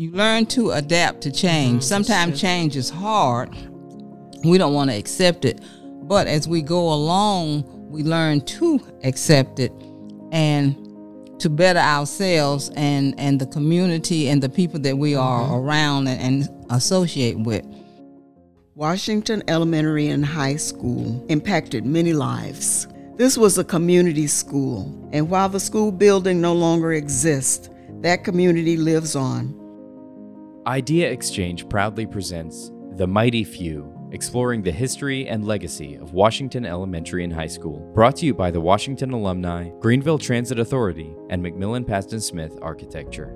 you 0.00 0.10
learn 0.12 0.46
to 0.46 0.70
adapt 0.70 1.20
to 1.20 1.30
change. 1.30 1.82
Sometimes 1.82 2.40
change 2.40 2.74
is 2.74 2.88
hard. 2.88 3.54
We 4.42 4.56
don't 4.56 4.72
want 4.72 4.88
to 4.88 4.96
accept 4.96 5.44
it, 5.44 5.60
but 6.04 6.26
as 6.26 6.48
we 6.48 6.62
go 6.62 6.90
along, 6.90 7.64
we 7.90 8.02
learn 8.02 8.40
to 8.46 8.80
accept 9.04 9.58
it 9.58 9.70
and 10.32 10.74
to 11.38 11.50
better 11.50 11.80
ourselves 11.80 12.70
and 12.76 13.14
and 13.20 13.38
the 13.38 13.46
community 13.46 14.30
and 14.30 14.42
the 14.42 14.48
people 14.48 14.80
that 14.80 14.96
we 14.96 15.14
are 15.14 15.42
Mm-hmm. 15.42 15.54
around 15.54 16.08
and, 16.08 16.46
and 16.46 16.64
associate 16.70 17.38
with. 17.38 17.66
Washington 18.74 19.42
Elementary 19.48 20.08
and 20.08 20.24
High 20.24 20.56
School 20.56 21.26
impacted 21.28 21.84
many 21.84 22.14
lives. 22.14 22.88
This 23.16 23.36
was 23.36 23.58
a 23.58 23.64
community 23.64 24.28
school, 24.28 25.10
and 25.12 25.28
while 25.28 25.50
the 25.50 25.60
school 25.60 25.92
building 25.92 26.40
no 26.40 26.54
longer 26.54 26.94
exists, 26.94 27.68
that 28.00 28.24
community 28.24 28.78
lives 28.78 29.14
on. 29.14 29.59
Idea 30.70 31.10
Exchange 31.10 31.68
proudly 31.68 32.06
presents 32.06 32.70
The 32.92 33.04
Mighty 33.08 33.42
Few, 33.42 33.92
exploring 34.12 34.62
the 34.62 34.70
history 34.70 35.26
and 35.26 35.44
legacy 35.44 35.96
of 35.96 36.12
Washington 36.12 36.64
Elementary 36.64 37.24
and 37.24 37.32
High 37.32 37.48
School. 37.48 37.80
Brought 37.92 38.14
to 38.18 38.26
you 38.26 38.34
by 38.34 38.52
the 38.52 38.60
Washington 38.60 39.10
Alumni, 39.10 39.70
Greenville 39.80 40.16
Transit 40.16 40.60
Authority, 40.60 41.12
and 41.28 41.42
McMillan 41.42 41.84
Pazdan 41.84 42.22
Smith 42.22 42.56
Architecture. 42.62 43.34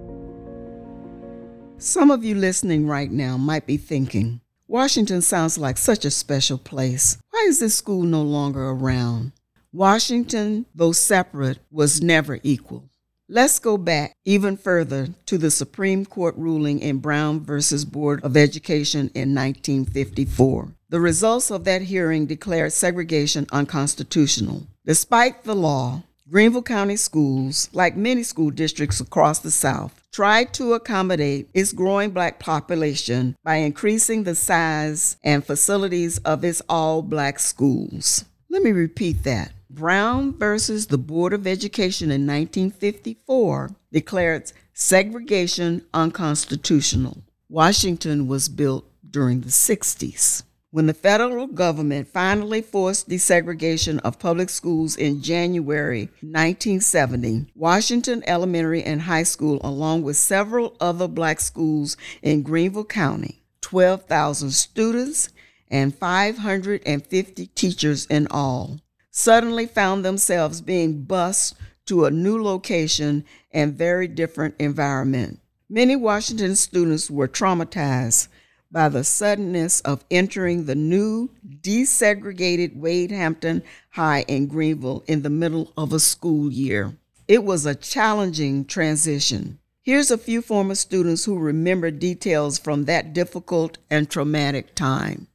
Some 1.77 2.13
of 2.13 2.23
you 2.23 2.37
listening 2.37 2.87
right 2.87 3.11
now 3.11 3.37
might 3.37 3.67
be 3.67 3.79
thinking, 3.79 4.41
Washington 4.69 5.21
sounds 5.21 5.59
like 5.59 5.77
such 5.77 6.05
a 6.05 6.13
special 6.13 6.57
place. 6.57 7.19
Why 7.31 7.47
is 7.49 7.59
this 7.59 7.75
school 7.75 8.05
no 8.05 8.23
longer 8.23 8.63
around? 8.69 9.33
Washington, 9.73 10.67
though 10.73 10.93
separate, 10.93 11.59
was 11.73 12.01
never 12.01 12.39
equal. 12.45 12.89
Let's 13.31 13.59
go 13.59 13.79
back 13.79 14.13
even 14.27 14.59
further 14.59 15.09
to 15.25 15.39
the 15.39 15.51
Supreme 15.51 16.05
Court 16.05 16.37
ruling 16.37 16.81
in 16.81 16.99
Brown 16.99 17.41
versus 17.41 17.87
Board 17.87 18.23
of 18.23 18.37
Education 18.37 19.11
in 19.15 19.35
1954. 19.35 20.69
The 20.91 21.01
results 21.01 21.51
of 21.51 21.65
that 21.65 21.81
hearing 21.81 22.27
declared 22.27 22.75
segregation 22.75 23.47
unconstitutional. 23.51 24.65
Despite 24.85 25.45
the 25.45 25.55
law, 25.55 26.03
Greenville 26.29 26.63
County 26.63 26.97
Schools, 26.97 27.71
like 27.73 27.97
many 27.97 28.25
school 28.25 28.51
districts 28.51 29.01
across 29.01 29.39
the 29.39 29.51
South, 29.51 30.03
tried 30.13 30.53
to 30.55 30.75
accommodate 30.75 31.49
its 31.55 31.73
growing 31.73 32.11
black 32.11 32.39
population 32.39 33.37
by 33.43 33.57
increasing 33.57 34.25
the 34.25 34.35
size 34.35 35.17
and 35.25 35.47
facilities 35.47 36.19
of 36.19 36.45
its 36.45 36.61
all 36.69 37.01
black 37.01 37.39
schools. 37.39 38.27
Let 38.51 38.63
me 38.63 38.73
repeat 38.73 39.25
that. 39.25 39.53
Brown 39.75 40.39
versus 40.39 40.87
the 40.87 40.99
Board 40.99 41.33
of 41.33 41.49
Education 41.49 42.13
in 42.13 42.27
1954 42.27 43.75
declared 43.93 44.53
segregation 44.73 45.85
unconstitutional. 45.93 47.25
Washington 47.49 48.29
was 48.29 48.49
built 48.49 48.89
during 49.09 49.41
the 49.41 49.49
60s. 49.49 50.45
When 50.71 50.87
the 50.87 50.95
federal 50.95 51.49
government 51.49 52.09
finally 52.09 52.63
forced 52.63 53.09
desegregation 53.09 54.01
of 54.01 54.19
public 54.19 54.49
schools 54.49 54.97
in 54.97 55.23
January 55.23 56.09
1970, 56.21 57.47
Washington 57.55 58.23
Elementary 58.27 58.83
and 58.83 59.03
High 59.03 59.23
School, 59.25 59.61
along 59.63 60.03
with 60.03 60.17
several 60.17 60.77
other 60.81 61.09
black 61.09 61.41
schools 61.41 61.97
in 62.23 62.43
Greenville 62.43 62.85
County, 62.85 63.43
12,000 63.61 64.51
students, 64.51 65.31
and 65.69 65.95
550 65.97 67.47
teachers 67.49 68.07
in 68.07 68.29
all, 68.31 68.81
suddenly 69.17 69.65
found 69.65 70.05
themselves 70.05 70.61
being 70.61 71.05
bused 71.05 71.55
to 71.87 72.05
a 72.05 72.11
new 72.11 72.43
location 72.43 73.25
and 73.53 73.73
very 73.73 74.09
different 74.09 74.53
environment. 74.59 75.39
Many 75.69 75.95
Washington 75.95 76.57
students 76.57 77.09
were 77.09 77.29
traumatized 77.29 78.27
by 78.73 78.89
the 78.89 79.05
suddenness 79.05 79.81
of 79.83 80.05
entering 80.11 80.65
the 80.65 80.75
new 80.75 81.31
desegregated 81.63 82.77
Wade 82.77 83.13
Hampton 83.13 83.63
High 83.91 84.25
in 84.27 84.49
Greenville 84.49 85.05
in 85.07 85.23
the 85.23 85.31
middle 85.31 85.73
of 85.77 85.93
a 85.93 86.01
school 86.01 86.51
year. 86.51 86.97
It 87.29 87.45
was 87.45 87.65
a 87.65 87.77
challenging 87.77 88.65
transition. 88.65 89.61
Here's 89.81 90.11
a 90.11 90.19
few 90.19 90.43
former 90.43 90.75
students 90.75 91.25
who 91.25 91.39
remember 91.39 91.93
details 91.93 92.59
from 92.59 92.87
that 92.87 93.13
difficult 93.13 93.79
and 93.89 94.11
traumatic 94.11 94.75
time. 94.75 95.29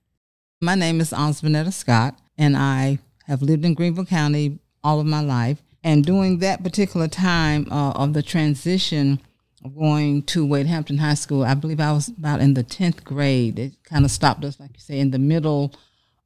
My 0.60 0.76
name 0.76 1.00
is 1.00 1.12
Osbornetta 1.12 1.72
Scott, 1.72 2.20
and 2.38 2.58
I 2.58 3.00
have 3.30 3.44
lived 3.44 3.64
in 3.64 3.76
Greenville 3.76 4.06
County 4.06 4.60
all 4.84 5.00
of 5.00 5.06
my 5.06 5.22
life. 5.22 5.62
And 5.84 6.04
during 6.04 6.40
that 6.40 6.64
particular 6.64 7.08
time 7.08 7.72
uh, 7.72 7.92
of 7.92 8.14
the 8.14 8.24
transition 8.24 9.22
of 9.64 9.78
going 9.78 10.24
to 10.24 10.46
Wade 10.46 10.66
Hampton 10.66 10.98
High 10.98 11.14
School, 11.14 11.44
I 11.44 11.54
believe 11.54 11.80
I 11.80 11.92
was 11.94 12.10
about 12.10 12.42
in 12.42 12.56
the 12.56 12.64
10th 12.64 13.04
grade. 13.04 13.60
It 13.60 13.74
kind 13.84 14.04
of 14.04 14.12
stopped 14.12 14.44
us, 14.44 14.60
like 14.60 14.72
you 14.74 14.80
say, 14.80 15.00
in 15.00 15.12
the 15.12 15.20
middle 15.20 15.74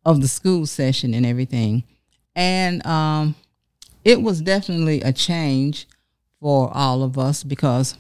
of 0.06 0.22
the 0.22 0.28
school 0.28 0.66
session 0.66 1.14
and 1.14 1.26
everything. 1.26 1.84
And 2.36 2.86
um, 2.88 3.36
it 4.06 4.22
was 4.22 4.42
definitely 4.42 5.02
a 5.02 5.12
change 5.12 5.88
for 6.40 6.72
all 6.74 7.04
of 7.04 7.18
us 7.18 7.44
because 7.44 7.98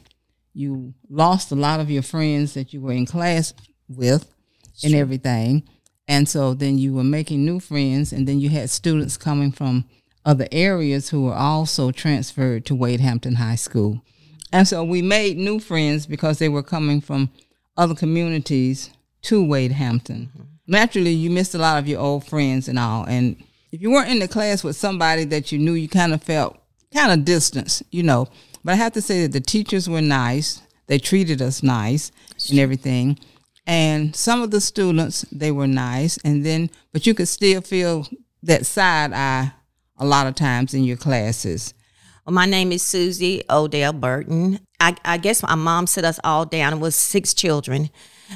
you 0.53 0.94
lost 1.09 1.52
a 1.52 1.56
lot 1.56 1.81
of 1.81 1.92
your 1.92 2.03
friends 2.03 2.53
that 2.53 2.74
you 2.74 2.80
were 2.80 2.94
in 2.94 3.06
class 3.06 3.53
with 3.90 4.34
and 4.84 4.96
everything. 4.96 5.68
And 6.08 6.28
so 6.28 6.53
then 6.53 6.78
you 6.78 6.94
were 6.94 7.03
making 7.03 7.46
new 7.46 7.59
friends, 7.59 8.12
and 8.12 8.28
then 8.28 8.40
you 8.40 8.50
had 8.50 8.69
students 8.69 9.18
coming 9.18 9.52
from 9.52 9.86
other 10.25 10.47
areas 10.52 11.09
who 11.09 11.24
were 11.24 11.36
also 11.36 11.91
transferred 11.91 12.66
to 12.66 12.75
Wade 12.75 13.00
Hampton 13.00 13.36
High 13.36 13.56
School. 13.56 14.02
And 14.52 14.68
so 14.68 14.84
we 14.84 15.02
made 15.02 15.38
new 15.38 15.59
friends 15.59 16.06
because 16.06 16.40
they 16.40 16.50
were 16.50 16.63
coming 16.63 17.02
from 17.02 17.31
other 17.75 17.96
communities 17.96 18.92
to 19.24 19.44
Wade 19.44 19.72
Hampton. 19.72 20.31
Naturally, 20.68 21.12
you 21.12 21.30
missed 21.30 21.56
a 21.56 21.58
lot 21.58 21.80
of 21.80 21.88
your 21.88 22.00
old 22.00 22.25
friends 22.25 22.68
and 22.68 22.78
all. 22.78 23.06
And 23.06 23.42
if 23.72 23.81
you 23.81 23.92
weren't 23.92 24.12
in 24.12 24.19
the 24.19 24.28
class 24.28 24.63
with 24.63 24.75
somebody 24.75 25.25
that 25.25 25.52
you 25.52 25.59
knew, 25.59 25.74
you 25.74 25.90
kind 25.90 26.13
of 26.13 26.22
felt 26.22 26.58
kind 26.94 27.12
of 27.12 27.25
distance, 27.25 27.81
you 27.92 28.03
know. 28.03 28.28
But 28.63 28.74
I 28.74 28.75
have 28.75 28.94
to 28.94 29.02
say 29.02 29.24
that 29.24 29.31
the 29.31 29.42
teachers 29.42 29.90
were 29.90 30.02
nice. 30.02 30.62
They 30.88 31.00
treated 31.00 31.42
us 31.42 31.63
nice 31.63 32.12
and 32.50 32.59
everything. 32.59 33.18
And 33.66 34.16
some 34.16 34.41
of 34.41 34.51
the 34.51 34.59
students, 34.62 35.25
they 35.31 35.51
were 35.51 35.68
nice. 35.68 36.18
And 36.24 36.46
then, 36.46 36.69
but 36.91 37.07
you 37.07 37.13
could 37.13 37.28
still 37.28 37.62
feel 37.62 38.07
that 38.41 38.66
side 38.66 39.13
eye 39.13 39.53
a 39.97 40.06
lot 40.06 40.28
of 40.28 40.35
times 40.35 40.74
in 40.74 40.84
your 40.84 40.97
classes. 40.97 41.74
Well, 42.25 42.34
my 42.34 42.46
name 42.46 42.72
is 42.72 42.81
Susie 42.81 43.44
Odell 43.50 43.94
Burton. 43.94 44.59
I, 44.79 44.96
I 45.06 45.18
guess 45.18 45.44
my 45.44 45.56
mom 45.56 45.88
set 45.88 46.06
us 46.06 46.19
all 46.24 46.46
down. 46.46 46.74
It 46.74 46.79
was 46.79 46.96
six 46.96 47.34
children. 47.34 47.90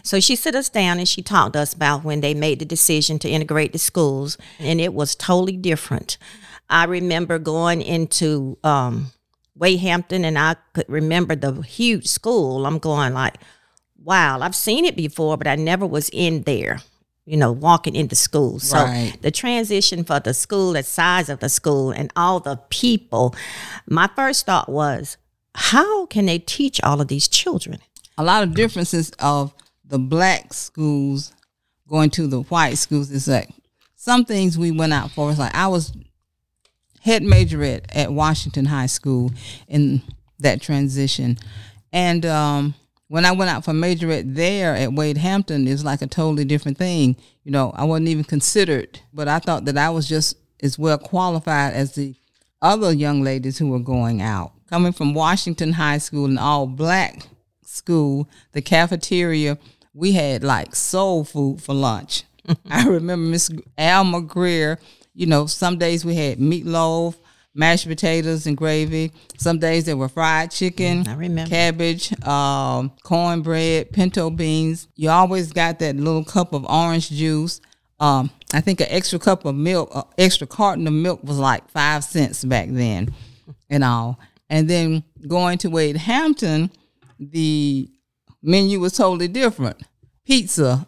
So 0.04 0.20
she 0.20 0.36
sit 0.36 0.56
us 0.56 0.70
down 0.70 1.00
and 1.00 1.08
she 1.08 1.22
talked 1.22 1.54
to 1.54 1.60
us 1.60 1.74
about 1.74 2.04
when 2.04 2.22
they 2.22 2.34
made 2.34 2.60
the 2.60 2.66
decision 2.66 3.18
to 3.20 3.30
integrate 3.30 3.72
the 3.72 3.80
schools, 3.80 4.38
and 4.60 4.80
it 4.80 4.94
was 4.94 5.16
totally 5.16 5.58
different. 5.58 6.18
I 6.70 6.84
remember 6.84 7.40
going 7.40 7.82
into 7.82 8.58
um, 8.64 9.12
Wade 9.56 9.80
Hampton, 9.80 10.26
and 10.26 10.38
I 10.38 10.58
could 10.74 10.88
remember 10.88 11.36
the 11.36 11.62
huge 11.62 12.08
school. 12.08 12.66
I'm 12.66 12.80
going 12.80 13.14
like, 13.14 13.36
wow, 14.04 14.40
I've 14.40 14.56
seen 14.56 14.86
it 14.86 14.96
before, 14.96 15.38
but 15.38 15.48
I 15.48 15.56
never 15.56 15.86
was 15.86 16.10
in 16.14 16.44
there. 16.44 16.80
You 17.26 17.36
know, 17.36 17.52
walking 17.52 17.94
into 17.94 18.16
school. 18.16 18.58
So 18.60 18.86
Right. 18.86 19.14
the 19.22 19.32
transition 19.32 20.06
for 20.06 20.22
the 20.22 20.34
school, 20.34 20.72
the 20.74 20.84
size 20.84 21.28
of 21.28 21.42
the 21.42 21.50
school, 21.50 21.92
and 21.92 22.12
all 22.16 22.40
the 22.40 22.56
people. 22.70 23.36
My 23.86 24.10
first 24.16 24.46
thought 24.46 24.70
was, 24.70 25.18
how 25.54 26.06
can 26.06 26.26
they 26.26 26.40
teach 26.40 26.80
all 26.84 27.02
of 27.02 27.10
these 27.10 27.28
children? 27.28 27.80
A 28.18 28.24
lot 28.24 28.44
of 28.44 28.54
differences 28.54 29.12
of 29.20 29.54
the 29.84 30.00
black 30.00 30.54
schools 30.54 31.34
going 31.90 32.12
to 32.12 32.28
the 32.28 32.42
white 32.44 32.78
schools 32.78 33.12
is 33.12 33.28
like 33.28 33.50
some 33.98 34.24
things 34.24 34.58
we 34.58 34.72
went 34.72 34.94
out 34.94 35.12
for. 35.12 35.30
It's 35.30 35.40
like 35.40 35.54
I 35.54 35.68
was 35.68 35.92
head 37.02 37.24
majorette 37.24 37.86
at 37.90 38.14
Washington 38.14 38.66
High 38.66 38.86
School 38.86 39.32
in 39.68 40.02
that 40.40 40.62
transition. 40.62 41.38
And 41.92 42.26
um, 42.26 42.74
when 43.08 43.26
I 43.26 43.32
went 43.32 43.50
out 43.50 43.64
for 43.64 43.72
majorette 43.72 44.36
there 44.36 44.76
at 44.76 44.94
Wade 44.94 45.18
Hampton, 45.18 45.68
it 45.68 45.72
was 45.72 45.86
like 45.86 46.02
a 46.02 46.08
totally 46.08 46.46
different 46.46 46.78
thing. 46.78 47.16
You 47.44 47.52
know, 47.52 47.72
I 47.76 47.86
wasn't 47.86 48.10
even 48.10 48.24
considered, 48.24 49.00
but 49.14 49.28
I 49.28 49.40
thought 49.40 49.66
that 49.66 49.78
I 49.78 49.90
was 49.90 50.08
just 50.08 50.38
as 50.62 50.78
well 50.78 50.98
qualified 50.98 51.74
as 51.74 51.96
the 51.96 52.16
other 52.62 52.92
young 52.92 53.24
ladies 53.24 53.58
who 53.58 53.70
were 53.70 53.80
going 53.80 54.22
out. 54.22 54.52
Coming 54.70 54.92
from 54.92 55.14
Washington 55.14 55.74
High 55.74 56.00
School, 56.00 56.26
an 56.26 56.38
all 56.38 56.68
black 56.68 57.28
school, 57.64 58.30
the 58.52 58.62
cafeteria, 58.62 59.58
we 59.94 60.12
had 60.12 60.44
like 60.44 60.76
soul 60.76 61.24
food 61.24 61.62
for 61.62 61.74
lunch. 61.74 62.24
I 62.70 62.86
remember 62.88 63.30
Miss 63.30 63.50
Alma 63.78 64.22
Greer, 64.22 64.80
you 65.14 65.26
know, 65.26 65.46
some 65.46 65.78
days 65.78 66.04
we 66.04 66.16
had 66.16 66.40
meatloaf, 66.40 67.16
mashed 67.58 67.88
potatoes 67.88 68.46
and 68.46 68.56
gravy. 68.56 69.12
Some 69.38 69.58
days 69.60 69.86
there 69.86 69.98
were 69.98 70.08
fried 70.08 70.52
chicken, 70.52 71.08
I 71.08 71.16
remember. 71.16 71.50
cabbage, 71.50 72.14
um, 72.26 72.92
cornbread, 73.04 73.92
pinto 73.92 74.30
beans. 74.30 74.88
You 74.96 75.10
always 75.10 75.52
got 75.52 75.80
that 75.80 75.96
little 75.98 76.24
cup 76.24 76.54
of 76.54 76.66
orange 76.66 77.10
juice. 77.10 77.60
Um, 78.00 78.30
I 78.54 78.62
think 78.62 78.80
an 78.80 78.88
extra 78.90 79.18
cup 79.18 79.44
of 79.44 79.56
milk, 79.56 79.90
uh, 79.94 80.04
extra 80.18 80.46
carton 80.46 80.88
of 80.88 80.94
milk 80.94 81.24
was 81.24 81.40
like 81.40 81.68
five 81.72 82.04
cents 82.04 82.46
back 82.46 82.70
then, 82.70 83.14
and 83.70 83.84
all. 83.84 84.20
And 84.50 84.70
then 84.70 85.04
going 85.28 85.58
to 85.60 85.70
Wade 85.70 85.98
Hampton, 85.98 86.72
the 87.20 87.90
menu 88.44 88.80
was 88.80 88.94
totally 88.94 89.28
different. 89.28 89.82
Pizza, 90.26 90.88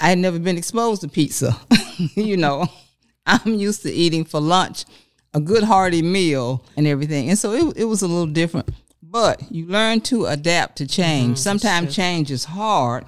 I 0.00 0.08
had 0.08 0.18
never 0.18 0.38
been 0.38 0.56
exposed 0.56 1.02
to 1.02 1.08
pizza. 1.08 1.60
you 2.14 2.38
know, 2.38 2.66
I'm 3.26 3.54
used 3.54 3.82
to 3.82 3.92
eating 3.92 4.24
for 4.24 4.40
lunch 4.40 4.86
a 5.32 5.40
good 5.40 5.62
hearty 5.62 6.02
meal 6.02 6.64
and 6.76 6.86
everything. 6.86 7.28
And 7.28 7.38
so 7.38 7.52
it, 7.52 7.76
it 7.78 7.84
was 7.84 8.02
a 8.02 8.08
little 8.08 8.26
different. 8.26 8.70
But 9.02 9.50
you 9.50 9.66
learn 9.66 10.00
to 10.02 10.26
adapt 10.26 10.76
to 10.76 10.86
change. 10.86 11.38
Mm-hmm. 11.38 11.42
Sometimes 11.42 11.94
change 11.94 12.30
is 12.30 12.44
hard. 12.44 13.04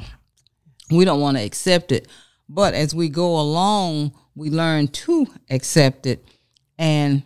We 0.91 1.05
don't 1.05 1.21
want 1.21 1.37
to 1.37 1.43
accept 1.45 1.93
it. 1.93 2.09
But 2.49 2.75
as 2.75 2.95
we 2.95 3.09
go 3.09 3.39
along, 3.39 4.13
we 4.35 4.51
learn 4.51 4.89
to 4.89 5.27
accept 5.51 6.07
it 6.07 6.25
and 6.79 7.23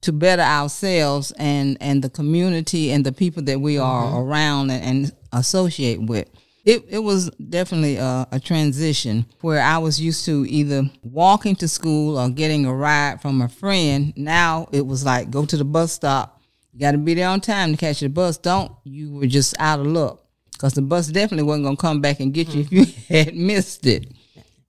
to 0.00 0.12
better 0.12 0.42
ourselves 0.42 1.32
and, 1.38 1.76
and 1.80 2.02
the 2.02 2.10
community 2.10 2.90
and 2.90 3.04
the 3.04 3.12
people 3.12 3.42
that 3.44 3.60
we 3.60 3.78
are 3.78 4.04
mm-hmm. 4.04 4.16
around 4.16 4.70
and, 4.70 4.84
and 4.84 5.12
associate 5.32 6.02
with. 6.02 6.28
It, 6.68 6.84
it 6.90 6.98
was 6.98 7.30
definitely 7.30 7.96
a, 7.96 8.28
a 8.30 8.38
transition 8.38 9.24
where 9.40 9.62
I 9.62 9.78
was 9.78 9.98
used 9.98 10.26
to 10.26 10.44
either 10.46 10.82
walking 11.02 11.56
to 11.56 11.66
school 11.66 12.18
or 12.18 12.28
getting 12.28 12.66
a 12.66 12.74
ride 12.74 13.22
from 13.22 13.40
a 13.40 13.48
friend. 13.48 14.12
Now 14.18 14.68
it 14.70 14.86
was 14.86 15.02
like 15.02 15.30
go 15.30 15.46
to 15.46 15.56
the 15.56 15.64
bus 15.64 15.92
stop. 15.92 16.42
You 16.74 16.80
got 16.80 16.92
to 16.92 16.98
be 16.98 17.14
there 17.14 17.30
on 17.30 17.40
time 17.40 17.70
to 17.70 17.78
catch 17.78 18.00
the 18.00 18.10
bus. 18.10 18.36
Don't 18.36 18.70
you 18.84 19.14
were 19.14 19.26
just 19.26 19.54
out 19.58 19.80
of 19.80 19.86
luck 19.86 20.22
because 20.52 20.74
the 20.74 20.82
bus 20.82 21.06
definitely 21.06 21.44
wasn't 21.44 21.64
gonna 21.64 21.76
come 21.78 22.02
back 22.02 22.20
and 22.20 22.34
get 22.34 22.54
you 22.54 22.60
if 22.60 22.70
you 22.70 22.84
had 23.08 23.34
missed 23.34 23.86
it. 23.86 24.12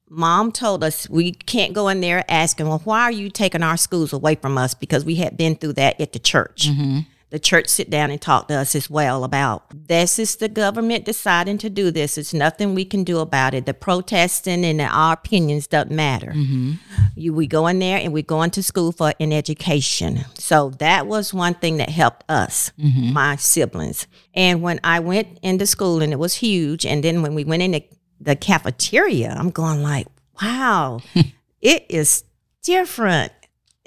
Mom 0.07 0.54
told 0.54 0.86
us 0.86 1.10
we 1.10 1.34
can't 1.34 1.74
go 1.74 1.90
in 1.90 2.00
there 2.00 2.24
asking, 2.30 2.69
well, 2.69 2.81
why 2.86 3.01
are 3.01 3.12
you 3.12 3.30
taking 3.30 3.62
our 3.62 3.75
schools 3.75 4.13
away 4.13 4.36
from 4.36 4.57
us? 4.57 4.74
Because 4.74 5.04
we 5.04 5.16
had 5.16 5.36
been 5.36 5.57
through 5.57 5.74
that 5.74 6.00
at 6.00 6.13
the 6.13 6.19
church. 6.19 6.69
Mm-hmm. 6.69 7.00
The 7.31 7.39
church 7.39 7.67
sit 7.67 7.91
down 7.91 8.09
and 8.09 8.19
talk 8.19 8.47
to 8.47 8.55
us 8.55 8.75
as 8.75 8.89
well 8.89 9.23
about 9.23 9.63
this 9.71 10.17
is 10.17 10.37
the 10.37 10.49
government 10.49 11.05
deciding 11.05 11.59
to 11.59 11.69
do 11.69 11.91
this. 11.91 12.17
It's 12.17 12.33
nothing 12.33 12.73
we 12.73 12.85
can 12.85 13.03
do 13.03 13.19
about 13.19 13.53
it. 13.53 13.67
The 13.67 13.73
protesting 13.75 14.65
and 14.65 14.81
our 14.81 15.13
opinions 15.13 15.67
doesn't 15.67 15.95
matter. 15.95 16.31
Mm-hmm. 16.31 16.73
You, 17.15 17.33
we 17.35 17.45
go 17.45 17.67
in 17.67 17.77
there 17.77 17.99
and 17.99 18.13
we're 18.13 18.23
going 18.23 18.49
to 18.51 18.63
school 18.63 18.91
for 18.91 19.13
an 19.19 19.31
education. 19.31 20.25
So 20.35 20.71
that 20.79 21.05
was 21.05 21.31
one 21.31 21.53
thing 21.53 21.77
that 21.77 21.89
helped 21.89 22.23
us, 22.29 22.71
mm-hmm. 22.79 23.13
my 23.13 23.35
siblings. 23.35 24.07
And 24.33 24.63
when 24.63 24.79
I 24.83 24.99
went 24.99 25.39
into 25.43 25.67
school 25.67 26.01
and 26.01 26.11
it 26.11 26.19
was 26.19 26.35
huge, 26.35 26.83
and 26.83 27.03
then 27.03 27.21
when 27.21 27.35
we 27.35 27.43
went 27.43 27.61
in 27.61 27.71
the, 27.71 27.87
the 28.19 28.35
cafeteria, 28.35 29.35
I'm 29.37 29.51
going 29.51 29.83
like, 29.83 30.07
wow, 30.41 31.01
it 31.61 31.85
is 31.89 32.23
different. 32.63 33.33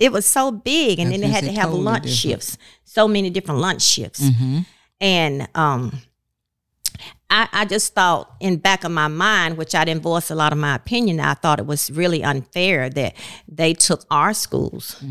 It 0.02 0.12
was 0.12 0.26
so 0.26 0.50
big, 0.50 0.98
and 0.98 1.08
I 1.08 1.10
then 1.12 1.20
they 1.20 1.28
had 1.28 1.44
to 1.44 1.52
have 1.52 1.66
totally 1.66 1.82
lunch 1.82 2.02
different. 2.02 2.18
shifts. 2.18 2.58
So 2.84 3.06
many 3.06 3.30
different 3.30 3.60
lunch 3.60 3.82
shifts, 3.82 4.22
and 5.00 5.48
um, 5.54 6.00
I, 7.30 7.48
I 7.52 7.64
just 7.64 7.94
thought 7.94 8.30
in 8.40 8.56
back 8.58 8.84
of 8.84 8.90
my 8.90 9.08
mind, 9.08 9.56
which 9.56 9.74
I 9.74 9.84
didn't 9.84 10.02
voice 10.02 10.30
a 10.30 10.34
lot 10.34 10.52
of 10.52 10.58
my 10.58 10.74
opinion. 10.74 11.18
I 11.20 11.34
thought 11.34 11.58
it 11.58 11.66
was 11.66 11.90
really 11.90 12.22
unfair 12.22 12.90
that 12.90 13.14
they 13.48 13.72
took 13.74 14.04
our 14.10 14.34
schools. 14.34 15.02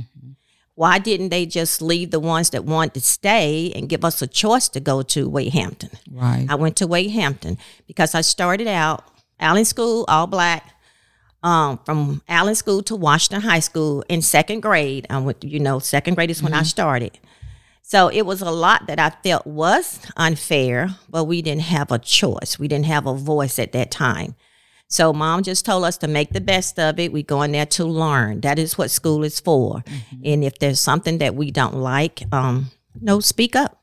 Why 0.75 0.99
didn't 0.99 1.29
they 1.29 1.45
just 1.45 1.81
leave 1.81 2.11
the 2.11 2.19
ones 2.19 2.51
that 2.51 2.65
wanted 2.65 2.93
to 2.95 3.01
stay 3.01 3.71
and 3.75 3.89
give 3.89 4.05
us 4.05 4.21
a 4.21 4.27
choice 4.27 4.69
to 4.69 4.79
go 4.79 5.01
to 5.03 5.27
Wade 5.29 5.53
Hampton? 5.53 5.89
Right. 6.11 6.45
I 6.49 6.55
went 6.55 6.75
to 6.77 6.87
Wade 6.87 7.11
Hampton 7.11 7.57
because 7.87 8.13
I 8.15 8.21
started 8.21 8.67
out 8.67 9.03
Allen 9.39 9.65
School, 9.65 10.05
all 10.07 10.27
black. 10.27 10.69
Um, 11.43 11.79
from 11.85 12.21
Allen 12.27 12.53
School 12.53 12.83
to 12.83 12.95
Washington 12.95 13.41
High 13.41 13.61
School 13.61 14.03
in 14.07 14.21
second 14.21 14.59
grade. 14.61 15.07
I 15.09 15.17
went, 15.17 15.43
you 15.43 15.59
know, 15.59 15.79
second 15.79 16.13
grade 16.13 16.29
is 16.29 16.43
when 16.43 16.53
I 16.53 16.61
started. 16.63 17.17
So 17.81 18.09
it 18.09 18.25
was 18.25 18.41
a 18.41 18.51
lot 18.51 18.87
that 18.87 18.99
I 18.99 19.09
felt 19.09 19.45
was 19.47 19.99
unfair, 20.15 20.95
but 21.09 21.25
we 21.25 21.41
didn't 21.41 21.63
have 21.63 21.91
a 21.91 21.99
choice. 21.99 22.57
We 22.59 22.67
didn't 22.67 22.85
have 22.85 23.07
a 23.07 23.15
voice 23.15 23.59
at 23.59 23.71
that 23.73 23.91
time. 23.91 24.35
So 24.87 25.13
mom 25.13 25.41
just 25.41 25.65
told 25.65 25.83
us 25.85 25.97
to 25.97 26.07
make 26.07 26.31
the 26.31 26.41
best 26.41 26.77
of 26.77 26.99
it. 26.99 27.11
We 27.11 27.23
go 27.23 27.41
in 27.41 27.53
there 27.53 27.65
to 27.65 27.85
learn. 27.85 28.41
That 28.41 28.59
is 28.59 28.77
what 28.77 28.91
school 28.91 29.23
is 29.23 29.39
for. 29.39 29.83
And 30.23 30.43
if 30.43 30.59
there's 30.59 30.79
something 30.79 31.17
that 31.17 31.33
we 31.33 31.49
don't 31.49 31.75
like, 31.75 32.23
um, 32.31 32.71
no, 33.01 33.19
speak 33.19 33.55
up. 33.55 33.80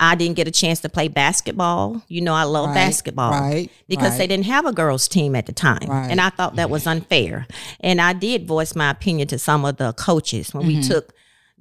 I 0.00 0.14
didn't 0.14 0.36
get 0.36 0.48
a 0.48 0.50
chance 0.50 0.80
to 0.80 0.88
play 0.88 1.08
basketball. 1.08 2.02
You 2.08 2.20
know, 2.20 2.34
I 2.34 2.44
love 2.44 2.66
Right, 2.68 2.74
basketball 2.74 3.30
right, 3.32 3.70
because 3.88 4.10
right. 4.10 4.18
they 4.18 4.26
didn't 4.26 4.46
have 4.46 4.66
a 4.66 4.72
girls' 4.72 5.08
team 5.08 5.34
at 5.36 5.46
the 5.46 5.52
time, 5.52 5.90
and 5.90 6.20
I 6.20 6.30
thought 6.30 6.56
that 6.56 6.70
was 6.70 6.86
unfair. 6.86 7.46
And 7.80 8.00
I 8.00 8.12
did 8.12 8.46
voice 8.46 8.74
my 8.74 8.90
opinion 8.90 9.28
to 9.28 9.38
some 9.38 9.64
of 9.64 9.76
the 9.76 9.92
coaches 9.94 10.52
when 10.54 10.64
Mm-hmm. 10.66 10.80
we 10.80 10.82
took 10.88 11.12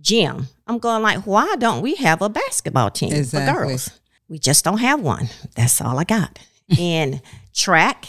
gym. 0.02 0.48
I'm 0.68 0.80
going 0.80 1.04
like, 1.04 1.20
why 1.28 1.56
don't 1.60 1.82
we 1.82 1.96
have 1.96 2.22
a 2.22 2.30
basketball 2.30 2.90
team 2.92 3.14
Exactly. 3.14 3.54
for 3.54 3.60
girls? 3.68 3.90
We 4.30 4.40
just 4.40 4.64
don't 4.64 4.78
have 4.80 5.02
one. 5.02 5.28
That's 5.56 5.82
all 5.82 6.00
I 6.00 6.04
got. 6.06 6.40
and 6.80 7.22
track, 7.54 8.06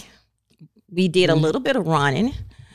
we 0.90 1.08
did 1.08 1.28
Mm-hmm. 1.30 1.38
a 1.38 1.42
little 1.42 1.60
bit 1.60 1.76
of 1.76 1.86
running, 1.86 2.32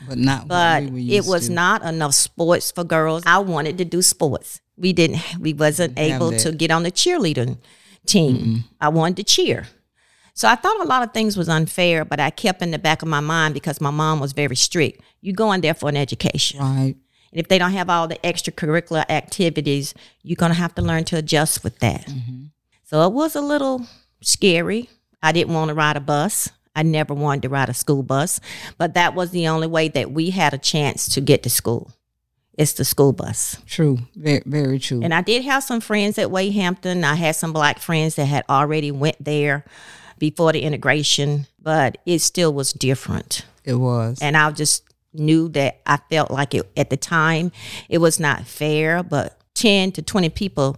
but 0.07 0.17
not 0.17 0.47
but 0.47 0.83
what 0.83 0.93
we 0.93 1.11
it 1.15 1.25
was 1.25 1.47
to. 1.47 1.53
not 1.53 1.81
enough 1.83 2.13
sports 2.13 2.71
for 2.71 2.83
girls. 2.83 3.23
I 3.25 3.39
wanted 3.39 3.77
to 3.79 3.85
do 3.85 4.01
sports. 4.01 4.61
We 4.77 4.93
didn't. 4.93 5.21
We 5.39 5.53
wasn't 5.53 5.97
have 5.97 6.11
able 6.15 6.31
that. 6.31 6.39
to 6.41 6.51
get 6.51 6.71
on 6.71 6.83
the 6.83 6.91
cheerleading 6.91 7.57
team. 8.05 8.63
I 8.79 8.89
wanted 8.89 9.17
to 9.17 9.23
cheer. 9.23 9.67
So 10.33 10.47
I 10.47 10.55
thought 10.55 10.79
a 10.79 10.87
lot 10.87 11.01
of 11.01 11.13
things 11.13 11.35
was 11.35 11.49
unfair, 11.49 12.05
but 12.05 12.19
I 12.19 12.29
kept 12.29 12.61
in 12.61 12.69
the 12.69 12.77
back 12.77 13.01
of 13.01 13.07
my 13.07 13.19
mind 13.19 13.55
because 13.55 13.81
my 13.81 13.89
mom 13.89 14.19
was 14.19 14.33
very 14.33 14.55
strict. 14.55 15.01
You 15.19 15.33
go 15.33 15.51
in 15.51 15.61
there 15.61 15.73
for 15.73 15.89
an 15.89 15.97
education. 15.97 16.59
right. 16.59 16.95
And 17.31 17.41
if 17.41 17.49
they 17.49 17.57
don't 17.57 17.73
have 17.73 17.89
all 17.89 18.07
the 18.07 18.15
extracurricular 18.23 19.03
activities, 19.09 19.93
you're 20.23 20.37
going 20.37 20.51
to 20.51 20.57
have 20.57 20.73
to 20.75 20.81
learn 20.81 21.03
to 21.05 21.17
adjust 21.17 21.63
with 21.63 21.79
that. 21.79 22.07
So 22.83 23.05
it 23.05 23.11
was 23.11 23.35
a 23.35 23.41
little 23.41 23.85
scary. 24.21 24.89
I 25.21 25.33
didn't 25.33 25.53
want 25.53 25.69
to 25.69 25.73
ride 25.75 25.97
a 25.97 25.99
bus. 25.99 26.49
I 26.75 26.83
never 26.83 27.13
wanted 27.13 27.41
to 27.41 27.49
ride 27.49 27.69
a 27.69 27.73
school 27.73 28.03
bus, 28.03 28.39
but 28.77 28.93
that 28.93 29.15
was 29.15 29.31
the 29.31 29.47
only 29.47 29.67
way 29.67 29.89
that 29.89 30.11
we 30.11 30.29
had 30.29 30.53
a 30.53 30.57
chance 30.59 31.09
to 31.15 31.21
get 31.21 31.41
to 31.43 31.49
school. 31.49 31.91
It's 32.57 32.73
the 32.73 32.83
school 32.85 33.13
bus. 33.13 33.57
True. 33.67 33.99
Very, 34.15 34.41
very 34.45 34.79
true. 34.79 35.01
And 35.03 35.13
I 35.13 35.21
did 35.21 35.43
have 35.45 35.63
some 35.63 35.79
friends 35.79 36.17
at 36.17 36.31
Wade 36.31 36.53
Hampton. 36.53 37.03
I 37.03 37.13
had 37.15 37.35
some 37.35 37.53
black 37.53 37.77
friends 37.79 38.15
that 38.15 38.25
had 38.25 38.43
already 38.49 38.91
went 38.91 39.23
there 39.23 39.63
before 40.17 40.51
the 40.53 40.61
integration, 40.63 41.45
but 41.61 41.99
it 42.07 42.19
still 42.19 42.51
was 42.51 42.73
different 42.73 43.45
it 43.63 43.75
was. 43.75 44.17
and 44.21 44.35
I 44.35 44.49
just 44.51 44.83
knew 45.13 45.49
that 45.49 45.79
I 45.85 45.97
felt 46.09 46.31
like 46.31 46.55
it 46.55 46.67
at 46.75 46.89
the 46.89 46.97
time 46.97 47.51
it 47.89 47.99
was 47.99 48.19
not 48.19 48.47
fair. 48.47 49.03
But 49.03 49.39
ten 49.53 49.91
to 49.91 50.01
twenty 50.01 50.29
people, 50.29 50.77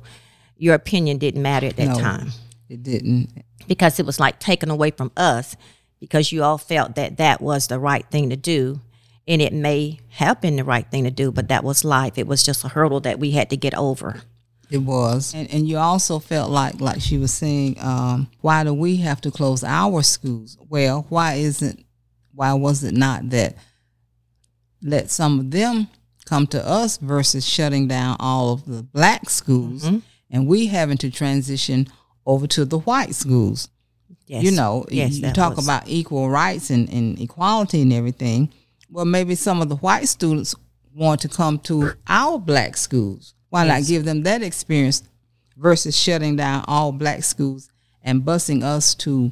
your 0.58 0.76
opinion 0.76 1.18
didn't 1.18 1.42
matter 1.42 1.68
at 1.68 1.78
that 1.78 1.88
No. 1.96 2.00
time 2.00 2.32
it 2.68 2.84
didn't. 2.84 3.30
because 3.68 4.00
it 4.02 4.06
was 4.06 4.20
like 4.20 4.40
taken 4.40 4.70
away 4.70 4.92
from 4.92 5.12
us 5.16 5.56
because 6.02 6.32
you 6.34 6.44
all 6.44 6.58
felt 6.58 6.96
that 6.96 7.16
that 7.18 7.40
was 7.42 7.68
the 7.68 7.80
right 7.80 8.06
thing 8.12 8.30
to 8.32 8.36
do. 8.36 8.82
And 9.30 9.42
it 9.42 9.54
may 9.54 10.00
have 10.10 10.42
been 10.42 10.56
the 10.58 10.64
right 10.64 10.90
thing 10.90 11.04
to 11.06 11.12
do, 11.12 11.32
but 11.32 11.48
that 11.50 11.64
was 11.64 11.86
life. 11.86 12.18
It 12.18 12.28
was 12.28 12.42
just 12.44 12.66
a 12.66 12.68
hurdle 12.68 13.00
that 13.02 13.20
we 13.20 13.32
had 13.32 13.52
to 13.52 13.58
get 13.58 13.76
over. 13.76 14.22
It 14.72 14.80
was. 14.80 15.34
And 15.34 15.50
and 15.52 15.68
you 15.68 15.78
also 15.78 16.20
felt 16.20 16.50
like 16.52 16.82
like 16.82 17.00
she 17.00 17.18
was 17.18 17.32
saying, 17.34 17.78
um, 17.80 18.30
why 18.42 18.64
do 18.64 18.74
we 18.74 18.98
have 18.98 19.22
to 19.22 19.32
close 19.32 19.64
our 19.64 20.02
schools? 20.04 20.58
Well, 20.68 21.06
why 21.10 21.36
isn't 21.36 21.86
why 22.34 22.54
was 22.54 22.84
it 22.84 22.94
not 22.96 23.30
that 23.30 23.56
let 24.82 25.10
some 25.10 25.40
of 25.40 25.52
them 25.52 25.88
come 26.26 26.48
to 26.48 26.66
us 26.68 26.98
versus 26.98 27.46
shutting 27.48 27.88
down 27.88 28.16
all 28.20 28.54
of 28.54 28.66
the 28.66 28.84
black 28.84 29.30
schools 29.30 29.88
and 30.32 30.48
we 30.48 30.68
having 30.68 30.98
to 30.98 31.10
transition 31.12 31.88
over 32.26 32.48
to 32.48 32.66
the 32.66 32.80
white 32.80 33.16
schools? 33.16 33.70
Yes. 34.28 34.44
you 34.44 34.52
know, 34.52 34.86
yes, 34.92 35.16
you 35.16 35.22
that 35.24 35.34
talk 35.36 35.56
was- 35.56 35.66
about 35.66 35.88
equal 35.88 36.30
rights 36.30 36.70
and, 36.70 36.88
and 36.90 37.20
equality 37.20 37.82
and 37.82 37.92
everything. 37.92 38.54
Well, 38.92 39.06
maybe 39.06 39.36
some 39.36 39.62
of 39.62 39.70
the 39.70 39.76
white 39.76 40.08
students 40.08 40.56
want 40.96 41.22
to 41.22 41.30
come 41.30 41.60
to 41.60 41.94
our 42.08 42.40
black 42.40 42.76
schools. 42.78 43.36
Why 43.50 43.68
not 43.68 43.86
give 43.86 44.06
them 44.06 44.24
that 44.24 44.42
experience 44.44 45.04
versus 45.58 45.98
shutting 45.98 46.36
down 46.36 46.66
all 46.68 46.92
black 46.92 47.24
schools 47.24 47.70
and 48.04 48.24
busing 48.24 48.64
us 48.64 48.96
to 48.96 49.32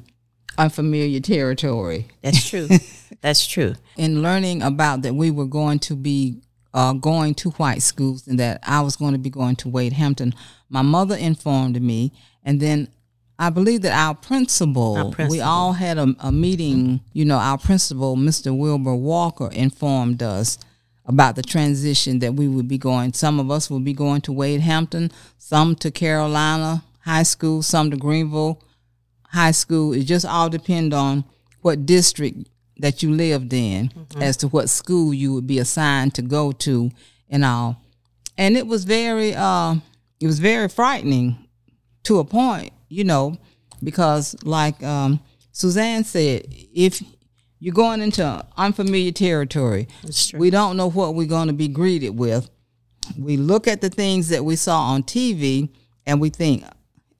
unfamiliar 0.57 1.19
territory? 1.19 2.07
That's 2.21 2.47
true. 2.49 2.67
That's 3.21 3.45
true. 3.47 3.75
in 3.95 4.21
learning 4.21 4.61
about 4.61 5.01
that 5.01 5.15
we 5.15 5.31
were 5.31 5.45
going 5.45 5.79
to 5.79 5.95
be 5.95 6.41
uh, 6.73 6.93
going 6.93 7.33
to 7.33 7.49
white 7.51 7.81
schools 7.81 8.27
and 8.27 8.39
that 8.39 8.59
I 8.63 8.81
was 8.81 8.95
going 8.95 9.13
to 9.13 9.19
be 9.19 9.29
going 9.29 9.55
to 9.57 9.69
Wade 9.69 9.93
Hampton, 9.93 10.35
my 10.69 10.83
mother 10.83 11.15
informed 11.15 11.81
me, 11.81 12.11
and 12.43 12.59
then 12.59 12.89
I 13.39 13.49
believe 13.49 13.83
that 13.83 13.93
our 13.93 14.15
principal, 14.15 15.13
Our 15.19 15.27
we 15.27 15.41
all 15.41 15.73
had 15.73 15.97
a, 15.97 16.15
a 16.19 16.31
meeting. 16.31 17.01
You 17.13 17.25
know, 17.25 17.37
our 17.37 17.57
principal, 17.57 18.15
Mr. 18.15 18.55
Wilbur 18.57 18.95
Walker, 18.95 19.49
informed 19.51 20.23
us 20.23 20.57
about 21.05 21.35
the 21.35 21.43
transition 21.43 22.19
that 22.19 22.33
we 22.33 22.47
would 22.47 22.67
be 22.67 22.77
going. 22.77 23.13
Some 23.13 23.39
of 23.39 23.51
us 23.51 23.69
would 23.69 23.85
be 23.85 23.93
going 23.93 24.21
to 24.21 24.33
Wade 24.33 24.61
Hampton, 24.61 25.11
some 25.37 25.75
to 25.75 25.91
Carolina 25.91 26.83
High 27.01 27.23
School, 27.23 27.61
some 27.61 27.91
to 27.91 27.97
Greenville 27.97 28.61
high 29.29 29.51
school. 29.51 29.93
It 29.93 30.03
just 30.03 30.25
all 30.25 30.49
depend 30.49 30.93
on 30.93 31.23
what 31.61 31.85
district 31.85 32.47
that 32.77 33.01
you 33.01 33.11
lived 33.11 33.53
in 33.53 33.91
as 34.17 34.37
to 34.37 34.47
what 34.47 34.69
school 34.69 35.13
you 35.13 35.33
would 35.33 35.47
be 35.47 35.59
assigned 35.59 36.13
to 36.15 36.21
go 36.21 36.51
to 36.51 36.91
and 37.29 37.43
all. 37.43 37.81
And 38.37 38.55
it 38.55 38.67
was 38.67 38.85
very 38.85 39.33
uh 39.35 39.75
it 40.19 40.27
was 40.27 40.39
very 40.39 40.67
frightening 40.69 41.37
to 42.03 42.19
a 42.19 42.23
point, 42.23 42.71
you 42.89 43.03
know, 43.03 43.37
because, 43.83 44.35
like 44.43 44.81
um, 44.83 45.19
Suzanne 45.51 46.03
said, 46.03 46.45
if 46.49 47.01
you're 47.59 47.73
going 47.73 48.01
into 48.01 48.45
unfamiliar 48.57 49.11
territory, 49.11 49.87
we 50.33 50.49
don't 50.49 50.77
know 50.77 50.89
what 50.89 51.15
we're 51.15 51.27
going 51.27 51.47
to 51.47 51.53
be 51.53 51.67
greeted 51.67 52.17
with. 52.17 52.49
We 53.17 53.37
look 53.37 53.67
at 53.67 53.81
the 53.81 53.89
things 53.89 54.29
that 54.29 54.43
we 54.43 54.55
saw 54.55 54.79
on 54.81 55.03
TV 55.03 55.69
and 56.05 56.21
we 56.21 56.29
think, 56.29 56.63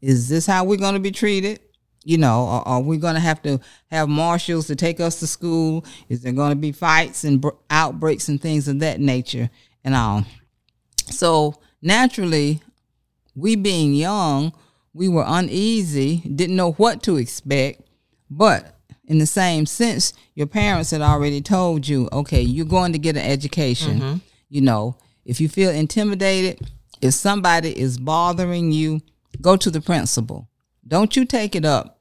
is 0.02 0.30
this 0.30 0.46
how 0.46 0.64
we're 0.64 0.78
going 0.78 0.94
to 0.94 1.00
be 1.00 1.12
treated? 1.12 1.60
You 2.04 2.18
know, 2.18 2.46
are, 2.46 2.64
are 2.66 2.82
we 2.82 2.98
going 2.98 3.16
to 3.16 3.20
have 3.20 3.42
to 3.44 3.60
have 3.92 4.08
marshals 4.08 4.68
to 4.68 4.76
take 4.76 5.00
us 5.00 5.20
to 5.20 5.28
school? 5.28 5.86
Is 6.08 6.22
there 6.22 6.34
going 6.34 6.52
to 6.52 6.56
be 6.56 6.72
fights 6.72 7.24
and 7.24 7.42
br- 7.42 7.50
outbreaks 7.70 8.30
and 8.30 8.42
things 8.42 8.68
of 8.68 8.80
that 8.80 9.00
nature 9.00 9.50
and 9.84 9.96
all? 9.96 10.24
So 11.10 11.56
naturally, 11.82 12.62
we 13.36 13.56
being 13.56 13.94
young, 13.94 14.54
we 14.98 15.08
were 15.08 15.24
uneasy, 15.28 16.18
didn't 16.36 16.56
know 16.56 16.72
what 16.74 17.04
to 17.04 17.18
expect. 17.18 17.82
But 18.32 18.76
in 19.06 19.20
the 19.20 19.28
same 19.28 19.66
sense, 19.68 20.12
your 20.34 20.48
parents 20.48 20.92
had 20.92 21.02
already 21.02 21.40
told 21.40 21.88
you, 21.88 22.10
okay, 22.12 22.42
you're 22.42 22.66
going 22.66 22.94
to 22.94 23.00
get 23.00 23.16
an 23.16 23.24
education. 23.24 24.00
Mm-hmm. 24.00 24.18
You 24.50 24.62
know, 24.62 24.98
if 25.24 25.40
you 25.40 25.50
feel 25.50 25.70
intimidated, 25.70 26.68
if 27.02 27.14
somebody 27.14 27.80
is 27.80 28.00
bothering 28.00 28.72
you, 28.72 29.02
go 29.40 29.56
to 29.56 29.70
the 29.70 29.82
principal. 29.82 30.50
Don't 30.86 31.16
you 31.16 31.26
take 31.26 31.56
it 31.56 31.64
up 31.64 32.00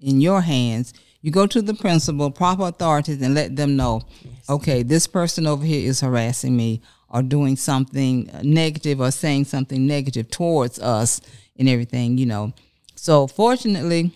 in 0.00 0.20
your 0.20 0.40
hands. 0.40 0.94
You 1.20 1.30
go 1.30 1.46
to 1.46 1.60
the 1.60 1.74
principal, 1.74 2.30
proper 2.30 2.68
authorities, 2.68 3.20
and 3.20 3.34
let 3.34 3.56
them 3.56 3.76
know, 3.76 4.02
okay, 4.48 4.82
this 4.82 5.06
person 5.06 5.46
over 5.46 5.64
here 5.64 5.86
is 5.86 6.00
harassing 6.00 6.56
me 6.56 6.80
or 7.10 7.22
doing 7.22 7.56
something 7.56 8.30
negative 8.42 9.00
or 9.00 9.10
saying 9.10 9.44
something 9.44 9.86
negative 9.86 10.30
towards 10.30 10.78
us 10.78 11.20
and 11.58 11.68
everything, 11.68 12.18
you 12.18 12.26
know. 12.26 12.52
So 12.94 13.26
fortunately, 13.26 14.12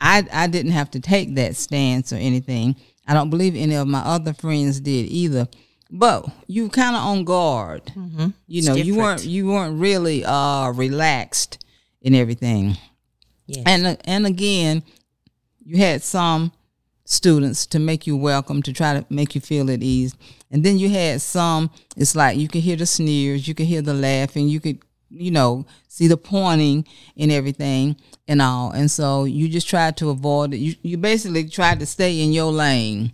I 0.00 0.26
I 0.32 0.46
didn't 0.46 0.72
have 0.72 0.90
to 0.92 1.00
take 1.00 1.34
that 1.34 1.56
stance 1.56 2.12
or 2.12 2.16
anything. 2.16 2.76
I 3.06 3.14
don't 3.14 3.30
believe 3.30 3.56
any 3.56 3.74
of 3.74 3.88
my 3.88 4.00
other 4.00 4.32
friends 4.32 4.80
did 4.80 5.06
either. 5.06 5.48
But 5.90 6.26
you 6.46 6.68
kind 6.68 6.94
of 6.94 7.02
on 7.02 7.24
guard. 7.24 7.92
You 8.46 8.62
know, 8.62 8.74
you 8.74 8.96
weren't 8.96 9.24
you 9.24 9.48
weren't 9.48 9.80
really 9.80 10.24
uh 10.24 10.70
relaxed 10.70 11.64
in 12.00 12.14
everything. 12.14 12.76
Yes. 13.46 13.64
And 13.66 13.86
uh, 13.86 13.96
and 14.04 14.26
again, 14.26 14.82
you 15.64 15.78
had 15.78 16.02
some 16.02 16.52
students 17.04 17.66
to 17.66 17.80
make 17.80 18.06
you 18.06 18.16
welcome 18.16 18.62
to 18.62 18.72
try 18.72 19.00
to 19.00 19.04
make 19.10 19.34
you 19.34 19.40
feel 19.40 19.68
at 19.68 19.82
ease. 19.82 20.14
And 20.52 20.62
then 20.62 20.78
you 20.78 20.88
had 20.88 21.20
some 21.20 21.70
it's 21.96 22.14
like 22.14 22.38
you 22.38 22.46
could 22.46 22.62
hear 22.62 22.76
the 22.76 22.86
sneers, 22.86 23.48
you 23.48 23.54
could 23.54 23.66
hear 23.66 23.82
the 23.82 23.94
laughing, 23.94 24.48
you 24.48 24.60
could 24.60 24.78
you 25.10 25.30
know, 25.30 25.66
see 25.88 26.06
the 26.06 26.16
pointing 26.16 26.86
and 27.16 27.32
everything 27.32 27.96
and 28.28 28.40
all. 28.40 28.70
And 28.70 28.90
so 28.90 29.24
you 29.24 29.48
just 29.48 29.68
tried 29.68 29.96
to 29.98 30.10
avoid 30.10 30.54
it. 30.54 30.58
You 30.58 30.74
you 30.82 30.96
basically 30.96 31.48
tried 31.48 31.80
to 31.80 31.86
stay 31.86 32.22
in 32.22 32.32
your 32.32 32.52
lane 32.52 33.12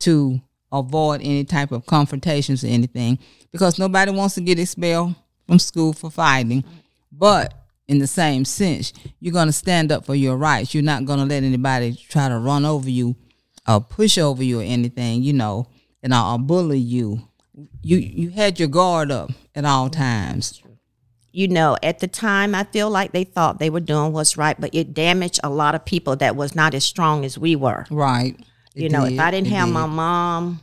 to 0.00 0.40
avoid 0.72 1.20
any 1.22 1.44
type 1.44 1.72
of 1.72 1.86
confrontations 1.86 2.64
or 2.64 2.68
anything 2.68 3.18
because 3.52 3.78
nobody 3.78 4.10
wants 4.10 4.34
to 4.34 4.40
get 4.40 4.58
expelled 4.58 5.14
from 5.46 5.58
school 5.58 5.92
for 5.92 6.10
fighting. 6.10 6.64
But 7.12 7.54
in 7.86 7.98
the 7.98 8.06
same 8.06 8.44
sense, 8.44 8.92
you're 9.20 9.32
going 9.32 9.46
to 9.46 9.52
stand 9.52 9.92
up 9.92 10.04
for 10.04 10.14
your 10.14 10.36
rights. 10.36 10.74
You're 10.74 10.82
not 10.82 11.04
going 11.04 11.18
to 11.18 11.24
let 11.24 11.42
anybody 11.42 11.94
try 12.08 12.28
to 12.28 12.38
run 12.38 12.64
over 12.64 12.90
you 12.90 13.14
or 13.68 13.80
push 13.80 14.18
over 14.18 14.42
you 14.42 14.60
or 14.60 14.64
anything, 14.64 15.22
you 15.22 15.32
know, 15.32 15.68
and 16.02 16.12
or 16.12 16.38
bully 16.38 16.78
you. 16.78 17.28
You 17.82 17.98
you 17.98 18.30
had 18.30 18.58
your 18.58 18.68
guard 18.68 19.12
up 19.12 19.30
at 19.54 19.64
all 19.64 19.88
times. 19.88 20.60
You 21.34 21.48
know, 21.48 21.76
at 21.82 21.98
the 21.98 22.06
time, 22.06 22.54
I 22.54 22.62
feel 22.62 22.88
like 22.90 23.10
they 23.10 23.24
thought 23.24 23.58
they 23.58 23.68
were 23.68 23.80
doing 23.80 24.12
what's 24.12 24.36
right, 24.36 24.58
but 24.58 24.70
it 24.72 24.94
damaged 24.94 25.40
a 25.42 25.50
lot 25.50 25.74
of 25.74 25.84
people 25.84 26.14
that 26.16 26.36
was 26.36 26.54
not 26.54 26.74
as 26.74 26.84
strong 26.84 27.24
as 27.24 27.36
we 27.36 27.56
were. 27.56 27.86
Right. 27.90 28.38
It 28.76 28.82
you 28.82 28.88
know, 28.88 29.04
did. 29.04 29.14
if 29.14 29.20
I 29.20 29.30
didn't 29.32 29.48
It 29.48 29.54
have 29.54 29.66
did. 29.66 29.74
my 29.74 29.86
mom, 29.86 30.60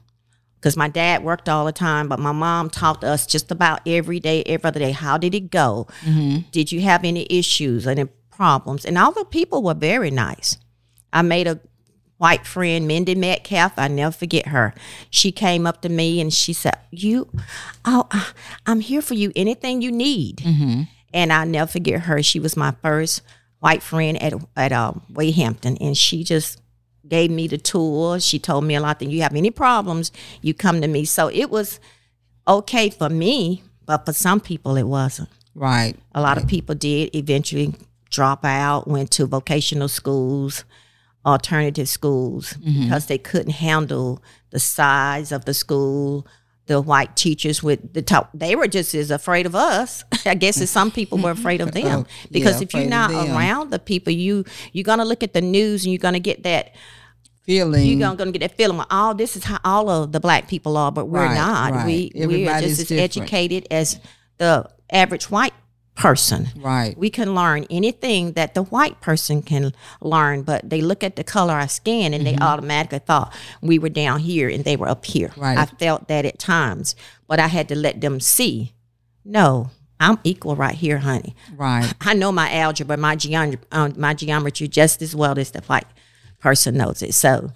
because 0.55 0.77
my 0.77 0.87
dad 0.87 1.23
worked 1.25 1.49
all 1.49 1.65
the 1.65 1.73
time, 1.73 2.07
but 2.07 2.19
my 2.19 2.31
mom 2.31 2.69
taught 2.69 3.03
us 3.03 3.25
just 3.25 3.51
about 3.51 3.81
every 3.85 4.21
day, 4.21 4.43
every 4.43 4.65
other 4.67 4.79
day. 4.79 4.91
How 4.91 5.17
did 5.17 5.35
it 5.35 5.51
go? 5.51 5.87
Mm-hmm. 6.05 6.49
Did 6.51 6.71
you 6.71 6.79
have 6.81 7.03
any 7.03 7.27
issues, 7.29 7.85
any 7.85 8.05
problems? 8.29 8.85
And 8.85 8.97
all 8.97 9.11
the 9.11 9.25
people 9.25 9.63
were 9.63 9.73
very 9.73 10.09
nice. 10.09 10.55
I 11.11 11.21
made 11.21 11.47
a 11.47 11.59
white 12.21 12.45
friend, 12.45 12.87
Mindy 12.87 13.15
Metcalf. 13.15 13.73
I 13.77 13.87
never 13.87 14.11
forget 14.13 14.47
her. 14.47 14.75
She 15.09 15.31
came 15.31 15.65
up 15.65 15.81
to 15.81 15.89
me 15.89 16.21
and 16.21 16.31
she 16.31 16.53
said, 16.53 16.77
"You, 16.91 17.27
oh, 17.83 18.05
I- 18.11 18.31
I'm 18.67 18.79
here 18.79 19.01
for 19.01 19.15
you. 19.15 19.31
Anything 19.35 19.81
you 19.81 19.91
need." 19.91 20.37
Mm-hmm. 20.37 20.83
And 21.13 21.33
I'll 21.33 21.47
never 21.47 21.69
forget 21.69 22.01
her. 22.01 22.21
She 22.21 22.39
was 22.39 22.55
my 22.55 22.73
first 22.83 23.21
white 23.59 23.81
friend 23.81 24.21
at 24.21 24.33
at 24.55 24.71
um, 24.71 25.01
Wade 25.11 25.33
Hampton, 25.35 25.77
and 25.77 25.97
she 25.97 26.23
just 26.23 26.61
gave 27.07 27.31
me 27.31 27.47
the 27.47 27.57
tour. 27.57 28.19
She 28.19 28.37
told 28.39 28.63
me 28.65 28.75
a 28.75 28.79
lot. 28.79 28.99
That 28.99 29.09
you 29.09 29.23
have 29.23 29.35
any 29.35 29.49
problems, 29.51 30.11
you 30.41 30.53
come 30.53 30.79
to 30.81 30.87
me. 30.87 31.05
So 31.05 31.27
it 31.27 31.49
was 31.49 31.79
okay 32.47 32.91
for 32.91 33.09
me, 33.09 33.63
but 33.87 34.05
for 34.05 34.13
some 34.13 34.39
people 34.39 34.77
it 34.77 34.87
wasn't. 34.87 35.29
Right. 35.55 35.95
A 36.13 36.21
lot 36.21 36.37
of 36.37 36.47
people 36.47 36.75
did 36.75 37.15
eventually 37.15 37.73
drop 38.11 38.45
out, 38.45 38.87
went 38.87 39.09
to 39.11 39.25
vocational 39.25 39.87
schools, 39.89 40.63
alternative 41.25 41.87
schools, 41.89 42.53
because 42.53 43.05
they 43.07 43.17
couldn't 43.17 43.53
handle 43.53 44.21
the 44.49 44.59
size 44.59 45.31
of 45.31 45.45
the 45.45 45.53
school. 45.53 46.25
The 46.67 46.79
white 46.79 47.17
teachers 47.17 47.61
with 47.61 47.93
the 47.93 48.01
top, 48.01 48.29
they 48.33 48.55
were 48.55 48.67
just 48.67 48.93
as 48.95 49.11
afraid 49.11 49.45
of 49.45 49.55
us. 49.55 50.05
I 50.25 50.35
guess 50.35 50.61
as 50.61 50.69
some 50.69 50.89
people 50.89 51.17
were 51.17 51.31
afraid 51.31 51.59
of 51.59 51.71
them. 51.79 52.05
Oh, 52.05 52.05
Because 52.31 52.57
yeah, 52.61 52.63
if 52.63 52.73
you're 52.73 52.85
not 52.85 53.11
around 53.11 53.71
the 53.71 53.79
people, 53.79 54.13
you 54.13 54.45
you're 54.71 54.83
gonna 54.85 55.03
look 55.03 55.21
at 55.21 55.33
the 55.33 55.41
news 55.41 55.83
and 55.83 55.91
you're 55.91 55.99
gonna 55.99 56.19
get 56.19 56.43
that 56.43 56.73
Feeling. 57.43 57.85
you're 57.85 57.99
gonna, 57.99 58.15
gonna 58.15 58.31
get 58.31 58.39
that 58.41 58.55
feeling. 58.55 58.85
Oh, 58.89 59.13
this 59.13 59.35
is 59.35 59.43
how 59.43 59.57
all 59.65 59.89
of 59.89 60.11
the 60.13 60.19
black 60.21 60.47
people 60.47 60.77
are, 60.77 60.91
but 60.91 61.05
we're 61.09 61.25
Right, 61.25 61.35
not. 61.35 61.71
right. 61.73 61.85
We 61.85 62.11
we're 62.15 62.45
just 62.61 62.79
as 62.79 62.87
different. 62.87 63.01
educated 63.01 63.67
as 63.71 63.99
the 64.37 64.69
average 64.91 65.29
white 65.29 65.53
person. 65.95 66.47
right. 66.57 66.97
We 66.97 67.09
can 67.09 67.35
learn 67.35 67.65
anything 67.69 68.33
that 68.33 68.53
the 68.53 68.63
white 68.63 69.01
person 69.01 69.41
can 69.41 69.73
learn, 70.01 70.43
but 70.43 70.69
they 70.69 70.81
look 70.81 71.03
at 71.03 71.15
the 71.15 71.23
color 71.23 71.53
of 71.53 71.61
our 71.61 71.67
skin 71.67 72.13
and 72.13 72.25
they 72.25 72.37
automatically 72.37 72.99
thought 72.99 73.33
we 73.61 73.77
were 73.77 73.89
down 73.89 74.19
here 74.19 74.49
and 74.49 74.63
they 74.63 74.75
were 74.75 74.87
up 74.87 75.05
here. 75.05 75.29
Mm-hmm. 75.29 75.41
Right. 75.41 75.57
I 75.57 75.65
felt 75.65 76.07
that 76.07 76.25
at 76.25 76.39
times, 76.39 76.95
but 77.27 77.39
I 77.39 77.47
had 77.47 77.67
to 77.69 77.75
let 77.75 78.01
them 78.01 78.19
see, 78.19 78.73
no, 79.23 79.69
I'm 79.99 80.17
equal 80.23 80.55
right 80.55 80.75
here, 80.75 80.97
honey. 80.97 81.35
Right. 81.55 81.93
I 82.01 82.13
know 82.15 82.31
my 82.31 82.51
algebra, 82.51 82.97
my 82.97 83.15
geometry, 83.15 83.59
um, 83.71 83.93
my 83.97 84.13
geometry 84.13 84.67
just 84.67 85.01
as 85.01 85.15
well 85.15 85.37
as 85.37 85.51
the 85.51 85.61
white 85.61 85.85
person 86.39 86.75
knows 86.77 87.03
it. 87.03 87.13
So, 87.13 87.51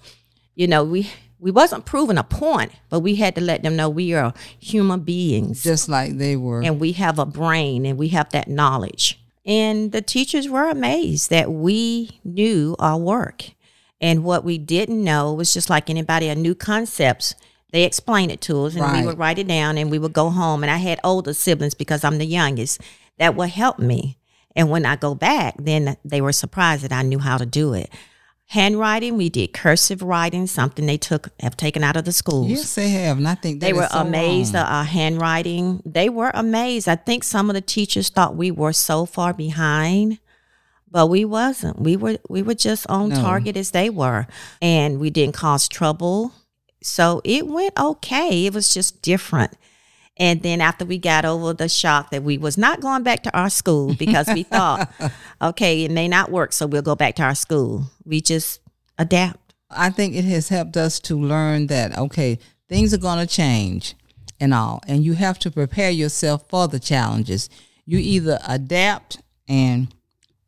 you 0.54 0.68
know, 0.68 0.84
we 0.84 1.10
we 1.40 1.52
wasn't 1.52 1.86
proving 1.86 2.18
a 2.18 2.24
point, 2.24 2.72
but 2.90 3.02
we 3.02 3.16
had 3.16 3.36
to 3.36 3.42
let 3.42 3.62
them 3.64 3.76
know 3.76 3.90
we 3.90 4.14
are 4.14 4.34
human 4.60 5.02
beings 5.02 5.64
Just 5.64 5.90
like 5.90 6.18
they 6.18 6.36
were. 6.36 6.62
and 6.64 6.80
we 6.80 6.94
have 6.94 7.20
a 7.20 7.26
brain 7.26 7.86
and 7.86 7.98
we 7.98 8.10
have 8.10 8.30
that 8.32 8.48
knowledge. 8.48 9.20
And 9.46 9.92
the 9.92 10.02
teachers 10.02 10.50
were 10.50 10.70
amazed 10.70 11.30
that 11.30 11.52
we 11.52 12.20
knew 12.24 12.76
our 12.80 12.98
work. 12.98 13.52
And 14.02 14.24
what 14.24 14.44
we 14.44 14.58
didn't 14.58 15.04
know 15.04 15.34
was 15.34 15.54
just 15.54 15.70
like 15.70 15.90
anybody, 15.90 16.30
a 16.30 16.36
new 16.36 16.56
concepts. 16.56 17.36
They 17.72 17.84
explained 17.84 18.32
it 18.32 18.42
to 18.42 18.66
us 18.66 18.74
and 18.74 18.82
Right. 18.84 19.02
we 19.02 19.06
would 19.08 19.18
write 19.20 19.38
it 19.38 19.48
down 19.48 19.78
and 19.78 19.92
we 19.92 20.00
would 20.00 20.14
go 20.14 20.30
home. 20.30 20.64
And 20.64 20.72
I 20.72 20.78
had 20.78 21.00
older 21.04 21.34
siblings 21.34 21.74
because 21.76 22.04
I'm 22.04 22.18
the 22.18 22.26
youngest 22.26 22.82
that 23.20 23.36
would 23.36 23.50
help 23.50 23.78
me. 23.78 24.18
And 24.56 24.70
when 24.70 24.86
I 24.86 24.96
go 24.96 25.14
back, 25.14 25.56
then 25.60 25.98
they 26.06 26.22
were 26.22 26.32
surprised 26.32 26.84
that 26.84 26.94
I 26.94 27.02
knew 27.04 27.20
how 27.20 27.38
to 27.38 27.46
do 27.46 27.74
it. 27.74 27.90
Handwriting, 28.48 29.18
we 29.18 29.30
did 29.30 29.54
cursive 29.54 30.04
writing, 30.04 30.46
something 30.46 30.86
they 30.86 30.98
took 30.98 31.30
have 31.40 31.58
taken 31.58 31.84
out 31.84 31.98
of 31.98 32.06
the 32.06 32.12
schools 32.12 32.50
yes, 32.50 32.76
they 32.76 32.90
have, 32.90 33.18
and 33.18 33.28
I 33.28 33.34
think 33.36 33.60
they 33.60 33.74
were 33.74 33.88
so 33.92 34.00
amazed 34.00 34.54
wrong. 34.54 34.64
at 34.64 34.72
our 34.72 34.84
handwriting. 34.84 35.82
They 35.84 36.10
were 36.10 36.32
amazed. 36.34 36.88
I 36.88 36.96
think 36.96 37.24
some 37.24 37.50
of 37.50 37.56
the 37.56 37.62
teachers 37.62 38.10
thought 38.10 38.36
we 38.36 38.52
were 38.52 38.72
so 38.72 39.08
far 39.08 39.34
behind, 39.34 40.20
but 40.90 41.08
we 41.08 41.26
wasn't. 41.26 41.80
We 41.82 41.98
were 41.98 42.20
we 42.30 42.44
were 42.44 42.54
just 42.54 42.86
on 42.88 43.10
No. 43.10 43.16
target 43.16 43.58
as 43.58 43.72
they 43.72 43.90
were, 43.90 44.28
and 44.62 45.00
we 45.00 45.10
didn't 45.10 45.34
cause 45.36 45.68
trouble. 45.68 46.32
So 46.84 47.22
it 47.24 47.48
went 47.48 47.74
okay. 47.80 48.46
It 48.46 48.54
was 48.54 48.72
just 48.72 49.02
different. 49.02 49.54
And 50.18 50.42
then 50.42 50.62
after 50.62 50.86
we 50.86 50.98
got 50.98 51.26
over 51.26 51.54
the 51.54 51.68
shock 51.68 52.12
that 52.12 52.24
we 52.24 52.38
was 52.38 52.58
not 52.58 52.80
going 52.80 53.04
back 53.04 53.24
to 53.24 53.38
our 53.38 53.50
school 53.50 53.94
because 53.96 54.28
we 54.34 54.44
thought, 54.44 54.90
okay, 55.42 55.84
it 55.84 55.92
may 55.92 56.08
not 56.08 56.32
work, 56.32 56.54
so 56.54 56.68
we'll 56.68 56.82
go 56.82 56.96
back 56.96 57.16
to 57.16 57.24
our 57.24 57.36
school. 57.36 57.92
We 58.06 58.22
just 58.22 58.62
adapt. 58.98 59.54
I 59.70 59.90
think 59.90 60.16
it 60.16 60.26
has 60.26 60.50
helped 60.50 60.78
us 60.78 61.00
to 61.02 61.20
learn 61.20 61.68
that 61.68 61.98
okay, 61.98 62.40
things 62.70 62.94
are 62.94 63.00
going 63.00 63.20
to 63.20 63.28
change 63.28 63.96
and 64.40 64.54
all, 64.54 64.82
and 64.88 65.04
you 65.04 65.14
have 65.14 65.40
to 65.40 65.52
prepare 65.52 65.92
yourself 65.92 66.46
for 66.50 66.68
the 66.68 66.80
challenges. 66.80 67.50
You 67.86 67.98
either 67.98 68.40
adapt 68.48 69.22
and 69.48 69.94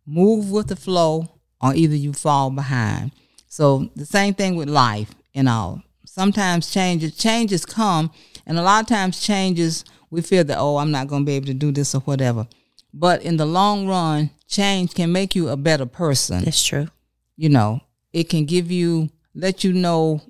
move 0.06 0.50
with 0.50 0.68
the 0.68 0.76
flow, 0.76 1.28
or 1.62 1.76
either 1.76 1.96
you 1.96 2.14
fall 2.14 2.50
behind. 2.50 3.12
So 3.48 3.90
the 3.96 4.06
same 4.06 4.34
thing 4.34 4.56
with 4.56 4.70
life 4.70 5.14
and 5.34 5.50
all. 5.50 5.82
Sometimes 6.06 6.72
changes 6.72 7.16
changes 7.16 7.66
come, 7.66 8.12
and 8.48 8.58
a 8.58 8.64
lot 8.64 8.82
of 8.82 8.88
times 8.88 9.22
changes 9.22 9.86
we 10.10 10.22
feel 10.22 10.44
that 10.46 10.58
oh 10.58 10.78
I'm 10.78 10.92
not 10.92 11.08
going 11.08 11.22
to 11.22 11.26
be 11.26 11.36
able 11.36 11.48
to 11.48 11.54
do 11.54 11.72
this 11.72 11.94
or 11.94 12.02
whatever. 12.02 12.48
But 12.94 13.22
in 13.22 13.38
the 13.38 13.46
long 13.46 13.88
run, 13.88 14.32
change 14.48 14.96
can 14.96 15.12
make 15.12 15.36
you 15.36 15.50
a 15.50 15.58
better 15.58 15.86
person. 15.86 16.44
That's 16.44 16.64
true. 16.64 16.88
You 17.36 17.50
know, 17.50 17.82
it 18.12 18.30
can 18.30 18.46
give 18.46 18.72
you, 18.72 19.10
let 19.36 19.64
you 19.64 19.74
know 19.74 20.22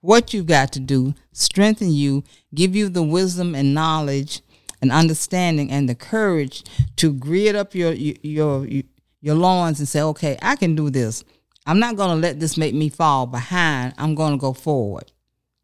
what 0.00 0.34
you've 0.34 0.46
got 0.46 0.72
to 0.72 0.80
do, 0.80 1.14
strengthen 1.32 1.92
you, 1.92 2.24
give 2.54 2.74
you 2.74 2.88
the 2.88 3.02
wisdom 3.02 3.54
and 3.54 3.72
knowledge 3.72 4.42
and 4.82 4.90
understanding 4.90 5.70
and 5.70 5.88
the 5.88 5.94
courage 5.94 6.64
to 6.96 7.12
grit 7.12 7.54
up 7.54 7.74
your 7.74 7.92
your 7.92 8.66
your, 8.66 8.82
your 9.20 9.34
loins 9.34 9.78
and 9.78 9.88
say, 9.88 10.02
okay, 10.02 10.38
I 10.42 10.56
can 10.56 10.74
do 10.74 10.90
this. 10.90 11.24
I'm 11.66 11.78
not 11.78 11.96
going 11.96 12.10
to 12.10 12.26
let 12.26 12.40
this 12.40 12.56
make 12.56 12.74
me 12.74 12.88
fall 12.88 13.26
behind. 13.26 13.94
I'm 13.98 14.14
going 14.14 14.32
to 14.32 14.38
go 14.38 14.52
forward. 14.52 15.12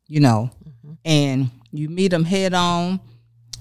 You 0.09 0.21
know, 0.21 0.51
mm-hmm. 0.65 0.93
and 1.05 1.51
you 1.73 1.89
meet 1.89 2.09
them 2.09 2.25
head 2.25 2.55
on. 2.55 3.01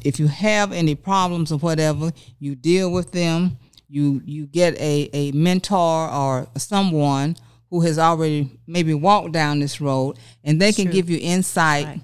If 0.04 0.20
you 0.20 0.28
have 0.28 0.72
any 0.72 0.96
problems 0.96 1.52
or 1.52 1.58
whatever, 1.58 2.12
you 2.40 2.56
deal 2.56 2.92
with 2.92 3.12
them. 3.12 3.58
You 3.88 4.22
you 4.26 4.46
get 4.48 4.76
a, 4.80 5.10
a 5.14 5.32
mentor 5.32 6.10
or 6.10 6.48
someone 6.58 7.36
who 7.70 7.82
has 7.82 8.00
already 8.00 8.60
maybe 8.68 8.94
walked 8.94 9.32
down 9.32 9.60
this 9.60 9.82
road 9.82 10.18
and 10.44 10.62
they 10.62 10.72
can 10.72 10.90
give 10.90 11.10
you 11.10 11.20
insight, 11.22 11.86
right. 11.86 12.02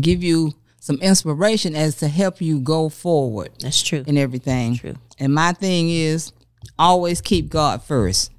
give 0.00 0.22
you 0.22 0.52
some 0.80 0.96
inspiration 0.96 1.76
as 1.76 1.96
to 1.96 2.08
help 2.08 2.40
you 2.40 2.58
go 2.58 2.88
forward. 2.88 3.50
That's 3.60 3.82
true. 3.82 4.02
And 4.06 4.18
everything. 4.18 4.76
True. 4.76 4.94
And 5.18 5.32
my 5.32 5.52
thing 5.52 5.90
is 5.90 6.32
always 6.78 7.20
keep 7.20 7.48
God 7.48 7.82
first. 7.84 8.32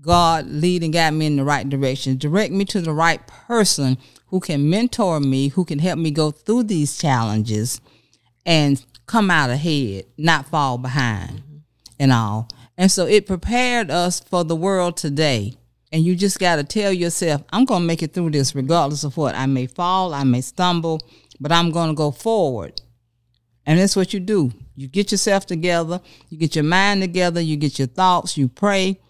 God 0.00 0.46
lead 0.46 0.82
and 0.82 0.92
guide 0.92 1.12
me 1.12 1.26
in 1.26 1.36
the 1.36 1.44
right 1.44 1.68
direction. 1.68 2.16
Direct 2.16 2.52
me 2.52 2.64
to 2.66 2.80
the 2.80 2.92
right 2.92 3.24
person 3.26 3.98
who 4.28 4.40
can 4.40 4.68
mentor 4.70 5.20
me, 5.20 5.48
who 5.48 5.64
can 5.64 5.78
help 5.78 5.98
me 5.98 6.10
go 6.10 6.30
through 6.30 6.64
these 6.64 6.98
challenges 6.98 7.80
and 8.44 8.84
come 9.06 9.30
out 9.30 9.50
ahead, 9.50 10.04
not 10.16 10.46
fall 10.46 10.78
behind 10.78 11.40
mm-hmm. 11.40 11.56
and 11.98 12.12
all. 12.12 12.48
And 12.76 12.90
so 12.90 13.06
it 13.06 13.26
prepared 13.26 13.90
us 13.90 14.20
for 14.20 14.44
the 14.44 14.56
world 14.56 14.96
today. 14.96 15.54
And 15.90 16.04
you 16.04 16.14
just 16.14 16.38
got 16.38 16.56
to 16.56 16.64
tell 16.64 16.92
yourself, 16.92 17.42
I'm 17.50 17.64
going 17.64 17.80
to 17.80 17.86
make 17.86 18.02
it 18.02 18.12
through 18.12 18.30
this 18.30 18.54
regardless 18.54 19.04
of 19.04 19.16
what. 19.16 19.34
I 19.34 19.46
may 19.46 19.66
fall, 19.66 20.12
I 20.12 20.22
may 20.24 20.42
stumble, 20.42 21.00
but 21.40 21.50
I'm 21.50 21.70
going 21.70 21.88
to 21.88 21.94
go 21.94 22.10
forward. 22.10 22.82
And 23.64 23.78
that's 23.78 23.96
what 23.96 24.12
you 24.12 24.20
do. 24.20 24.52
You 24.76 24.86
get 24.86 25.10
yourself 25.10 25.46
together, 25.46 26.00
you 26.28 26.38
get 26.38 26.54
your 26.54 26.64
mind 26.64 27.00
together, 27.00 27.40
you 27.40 27.56
get 27.56 27.78
your 27.78 27.88
thoughts, 27.88 28.36
you 28.36 28.48
pray, 28.48 29.00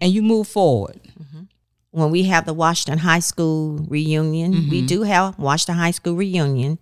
and 0.00 0.12
you 0.12 0.22
move 0.22 0.46
forward. 0.46 1.00
Mm-hmm. 1.20 1.33
When 1.94 2.10
we 2.10 2.24
have 2.24 2.44
the 2.44 2.54
Washington 2.54 2.98
High 2.98 3.20
School 3.20 3.78
reunion, 3.88 4.52
mm-hmm. 4.52 4.70
we 4.70 4.82
do 4.82 5.02
have 5.02 5.38
Washington 5.38 5.76
High 5.76 5.92
School 5.92 6.14
reunion, 6.14 6.78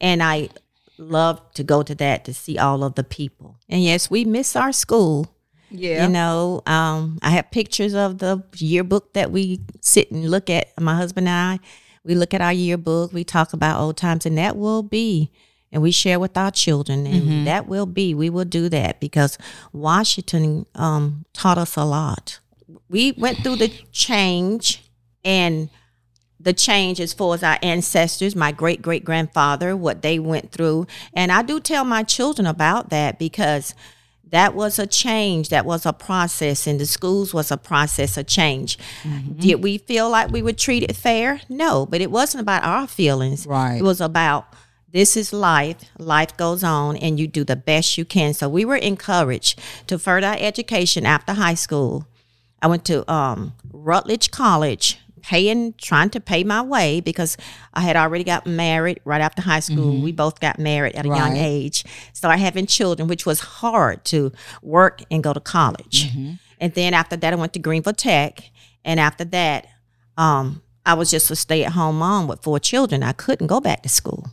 and 0.00 0.22
I 0.22 0.50
love 0.98 1.40
to 1.54 1.64
go 1.64 1.82
to 1.82 1.94
that 1.94 2.24
to 2.26 2.34
see 2.34 2.58
all 2.58 2.84
of 2.84 2.94
the 2.94 3.04
people. 3.04 3.56
And 3.68 3.82
yes, 3.82 4.10
we 4.10 4.24
miss 4.24 4.54
our 4.54 4.72
school 4.72 5.34
yeah. 5.70 6.04
You 6.04 6.12
know, 6.12 6.62
um, 6.66 7.18
I 7.22 7.30
have 7.30 7.50
pictures 7.50 7.94
of 7.94 8.18
the 8.18 8.42
yearbook 8.56 9.12
that 9.12 9.30
we 9.30 9.60
sit 9.80 10.10
and 10.10 10.30
look 10.30 10.50
at. 10.50 10.78
My 10.80 10.96
husband 10.96 11.28
and 11.28 11.60
I, 11.60 11.64
we 12.04 12.14
look 12.14 12.34
at 12.34 12.40
our 12.40 12.52
yearbook. 12.52 13.12
We 13.12 13.24
talk 13.24 13.52
about 13.52 13.80
old 13.80 13.96
times, 13.96 14.26
and 14.26 14.36
that 14.36 14.56
will 14.56 14.82
be, 14.82 15.30
and 15.70 15.80
we 15.82 15.92
share 15.92 16.18
with 16.18 16.36
our 16.36 16.50
children, 16.50 17.06
and 17.06 17.22
mm-hmm. 17.22 17.44
that 17.44 17.68
will 17.68 17.86
be. 17.86 18.14
We 18.14 18.30
will 18.30 18.44
do 18.44 18.68
that 18.68 19.00
because 19.00 19.38
Washington 19.72 20.66
um, 20.74 21.24
taught 21.32 21.58
us 21.58 21.76
a 21.76 21.84
lot. 21.84 22.39
We 22.88 23.12
went 23.12 23.38
through 23.38 23.56
the 23.56 23.68
change, 23.92 24.82
and 25.24 25.70
the 26.38 26.52
change 26.52 27.00
as 27.00 27.12
far 27.12 27.34
as 27.34 27.42
our 27.42 27.58
ancestors, 27.62 28.34
my 28.34 28.50
great 28.50 28.80
great 28.80 29.04
grandfather, 29.04 29.76
what 29.76 30.02
they 30.02 30.18
went 30.18 30.52
through, 30.52 30.86
and 31.12 31.30
I 31.30 31.42
do 31.42 31.60
tell 31.60 31.84
my 31.84 32.02
children 32.02 32.46
about 32.46 32.90
that 32.90 33.18
because 33.18 33.74
that 34.30 34.54
was 34.54 34.78
a 34.78 34.86
change 34.86 35.48
that 35.48 35.66
was 35.66 35.84
a 35.84 35.92
process 35.92 36.66
and 36.66 36.80
the 36.80 36.86
schools 36.86 37.34
was 37.34 37.50
a 37.50 37.56
process 37.56 38.16
of 38.16 38.26
change. 38.26 38.78
Mm-hmm. 39.02 39.40
did 39.40 39.62
we 39.62 39.78
feel 39.78 40.08
like 40.08 40.30
we 40.30 40.42
were 40.42 40.52
treated 40.52 40.96
fair? 40.96 41.42
No 41.48 41.84
but 41.84 42.00
it 42.00 42.10
wasn't 42.10 42.42
about 42.42 42.64
our 42.64 42.86
feelings. 42.86 43.46
Right. 43.46 43.76
It 43.76 43.82
was 43.82 44.00
about 44.00 44.54
this 44.92 45.16
is 45.16 45.32
life 45.32 45.84
life 45.98 46.36
goes 46.36 46.64
on 46.64 46.96
and 46.96 47.18
you 47.20 47.26
do 47.26 47.44
the 47.44 47.56
best 47.56 47.98
you 47.98 48.04
can. 48.04 48.32
So 48.34 48.48
we 48.48 48.64
were 48.64 48.76
encouraged 48.76 49.58
to 49.88 49.98
further 49.98 50.28
our 50.28 50.36
education 50.38 51.04
after 51.04 51.34
high 51.34 51.54
school 51.54 52.06
i 52.62 52.66
went 52.66 52.84
to 52.84 53.10
um, 53.12 53.52
rutledge 53.72 54.30
college 54.30 54.98
paying, 55.22 55.74
trying 55.74 56.10
to 56.10 56.20
pay 56.20 56.44
my 56.44 56.62
way 56.62 57.00
because 57.00 57.36
I 57.74 57.82
had 57.82 57.96
already 57.96 58.24
got 58.24 58.46
married 58.46 59.00
right 59.04 59.20
after 59.20 59.42
high 59.42 59.60
school. 59.60 59.92
Mm-hmm. 59.94 60.04
We 60.04 60.12
both 60.12 60.40
got 60.40 60.58
married 60.58 60.94
at 60.94 61.06
a 61.06 61.08
right. 61.08 61.18
young 61.18 61.36
age. 61.36 61.84
Started 62.12 62.38
having 62.40 62.66
children, 62.66 63.08
which 63.08 63.26
was 63.26 63.40
hard 63.40 64.04
to 64.06 64.32
work 64.62 65.02
and 65.10 65.22
go 65.22 65.32
to 65.32 65.40
college. 65.40 66.10
Mm-hmm. 66.10 66.32
And 66.58 66.74
then 66.74 66.94
after 66.94 67.16
that, 67.16 67.32
I 67.32 67.36
went 67.36 67.52
to 67.54 67.58
Greenville 67.58 67.92
Tech. 67.92 68.50
And 68.84 68.98
after 69.00 69.24
that, 69.26 69.66
um, 70.16 70.62
I 70.84 70.94
was 70.94 71.10
just 71.10 71.30
a 71.30 71.36
stay 71.36 71.64
at 71.64 71.72
home 71.72 71.98
mom 71.98 72.26
with 72.26 72.42
four 72.42 72.58
children. 72.58 73.02
I 73.02 73.12
couldn't 73.12 73.46
go 73.46 73.60
back 73.60 73.82
to 73.82 73.88
school. 73.88 74.30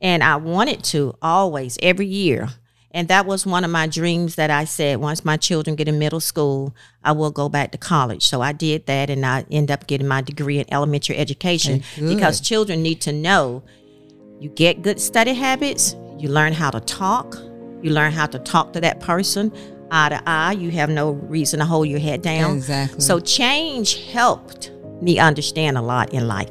And 0.00 0.22
I 0.22 0.36
wanted 0.36 0.82
to 0.84 1.14
always, 1.22 1.78
every 1.82 2.06
year, 2.06 2.48
and 2.94 3.08
that 3.08 3.26
was 3.26 3.46
one 3.46 3.64
of 3.64 3.70
my 3.70 3.86
dreams 3.86 4.34
that 4.36 4.50
I 4.50 4.64
said 4.64 4.98
once 4.98 5.24
my 5.24 5.36
children 5.36 5.76
get 5.76 5.88
in 5.88 5.98
middle 5.98 6.20
school, 6.20 6.74
I 7.02 7.12
will 7.12 7.30
go 7.30 7.48
back 7.48 7.72
to 7.72 7.78
college. 7.78 8.26
So 8.26 8.42
I 8.42 8.52
did 8.52 8.86
that 8.86 9.10
and 9.10 9.24
I 9.24 9.44
end 9.50 9.70
up 9.70 9.86
getting 9.86 10.06
my 10.06 10.20
degree 10.20 10.58
in 10.58 10.66
elementary 10.72 11.16
education 11.16 11.82
because 11.96 12.40
children 12.40 12.82
need 12.82 13.00
to 13.02 13.12
know 13.12 13.62
you 14.40 14.50
get 14.50 14.82
good 14.82 15.00
study 15.00 15.34
habits, 15.34 15.96
you 16.18 16.28
learn 16.28 16.52
how 16.52 16.70
to 16.70 16.80
talk, 16.80 17.36
you 17.82 17.90
learn 17.90 18.12
how 18.12 18.26
to 18.26 18.38
talk 18.38 18.72
to 18.74 18.80
that 18.80 19.00
person 19.00 19.52
eye 19.92 20.08
to 20.08 20.22
eye. 20.26 20.52
You 20.52 20.70
have 20.72 20.90
no 20.90 21.12
reason 21.12 21.60
to 21.60 21.66
hold 21.66 21.86
your 21.86 22.00
head 22.00 22.22
down. 22.22 22.56
Exactly. 22.56 23.00
So 23.00 23.20
change 23.20 24.10
helped 24.10 24.72
me 25.00 25.18
understand 25.18 25.76
a 25.76 25.82
lot 25.82 26.12
in 26.12 26.26
life. 26.26 26.50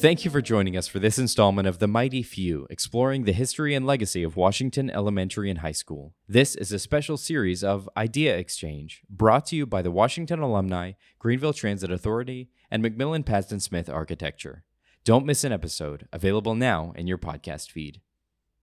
Thank 0.00 0.24
you 0.24 0.30
for 0.30 0.40
joining 0.40 0.78
us 0.78 0.88
for 0.88 0.98
this 0.98 1.18
installment 1.18 1.68
of 1.68 1.78
The 1.78 1.86
Mighty 1.86 2.22
Few, 2.22 2.66
exploring 2.70 3.24
the 3.24 3.34
history 3.34 3.74
and 3.74 3.86
legacy 3.86 4.22
of 4.22 4.34
Washington 4.34 4.88
Elementary 4.88 5.50
and 5.50 5.58
High 5.58 5.72
School. 5.72 6.14
This 6.26 6.56
is 6.56 6.72
a 6.72 6.78
special 6.78 7.18
series 7.18 7.62
of 7.62 7.86
Idea 7.98 8.34
Exchange, 8.34 9.02
brought 9.10 9.44
to 9.48 9.56
you 9.56 9.66
by 9.66 9.82
the 9.82 9.90
Washington 9.90 10.40
Alumni, 10.40 10.92
Greenville 11.18 11.52
Transit 11.52 11.92
Authority, 11.92 12.48
and 12.70 12.82
McMillan 12.82 13.24
Pazdan 13.24 13.60
Smith 13.60 13.90
Architecture. 13.90 14.64
Don't 15.04 15.26
miss 15.26 15.44
an 15.44 15.52
episode, 15.52 16.08
available 16.14 16.54
now 16.54 16.94
in 16.96 17.06
your 17.06 17.18
podcast 17.18 17.70
feed. 17.70 18.00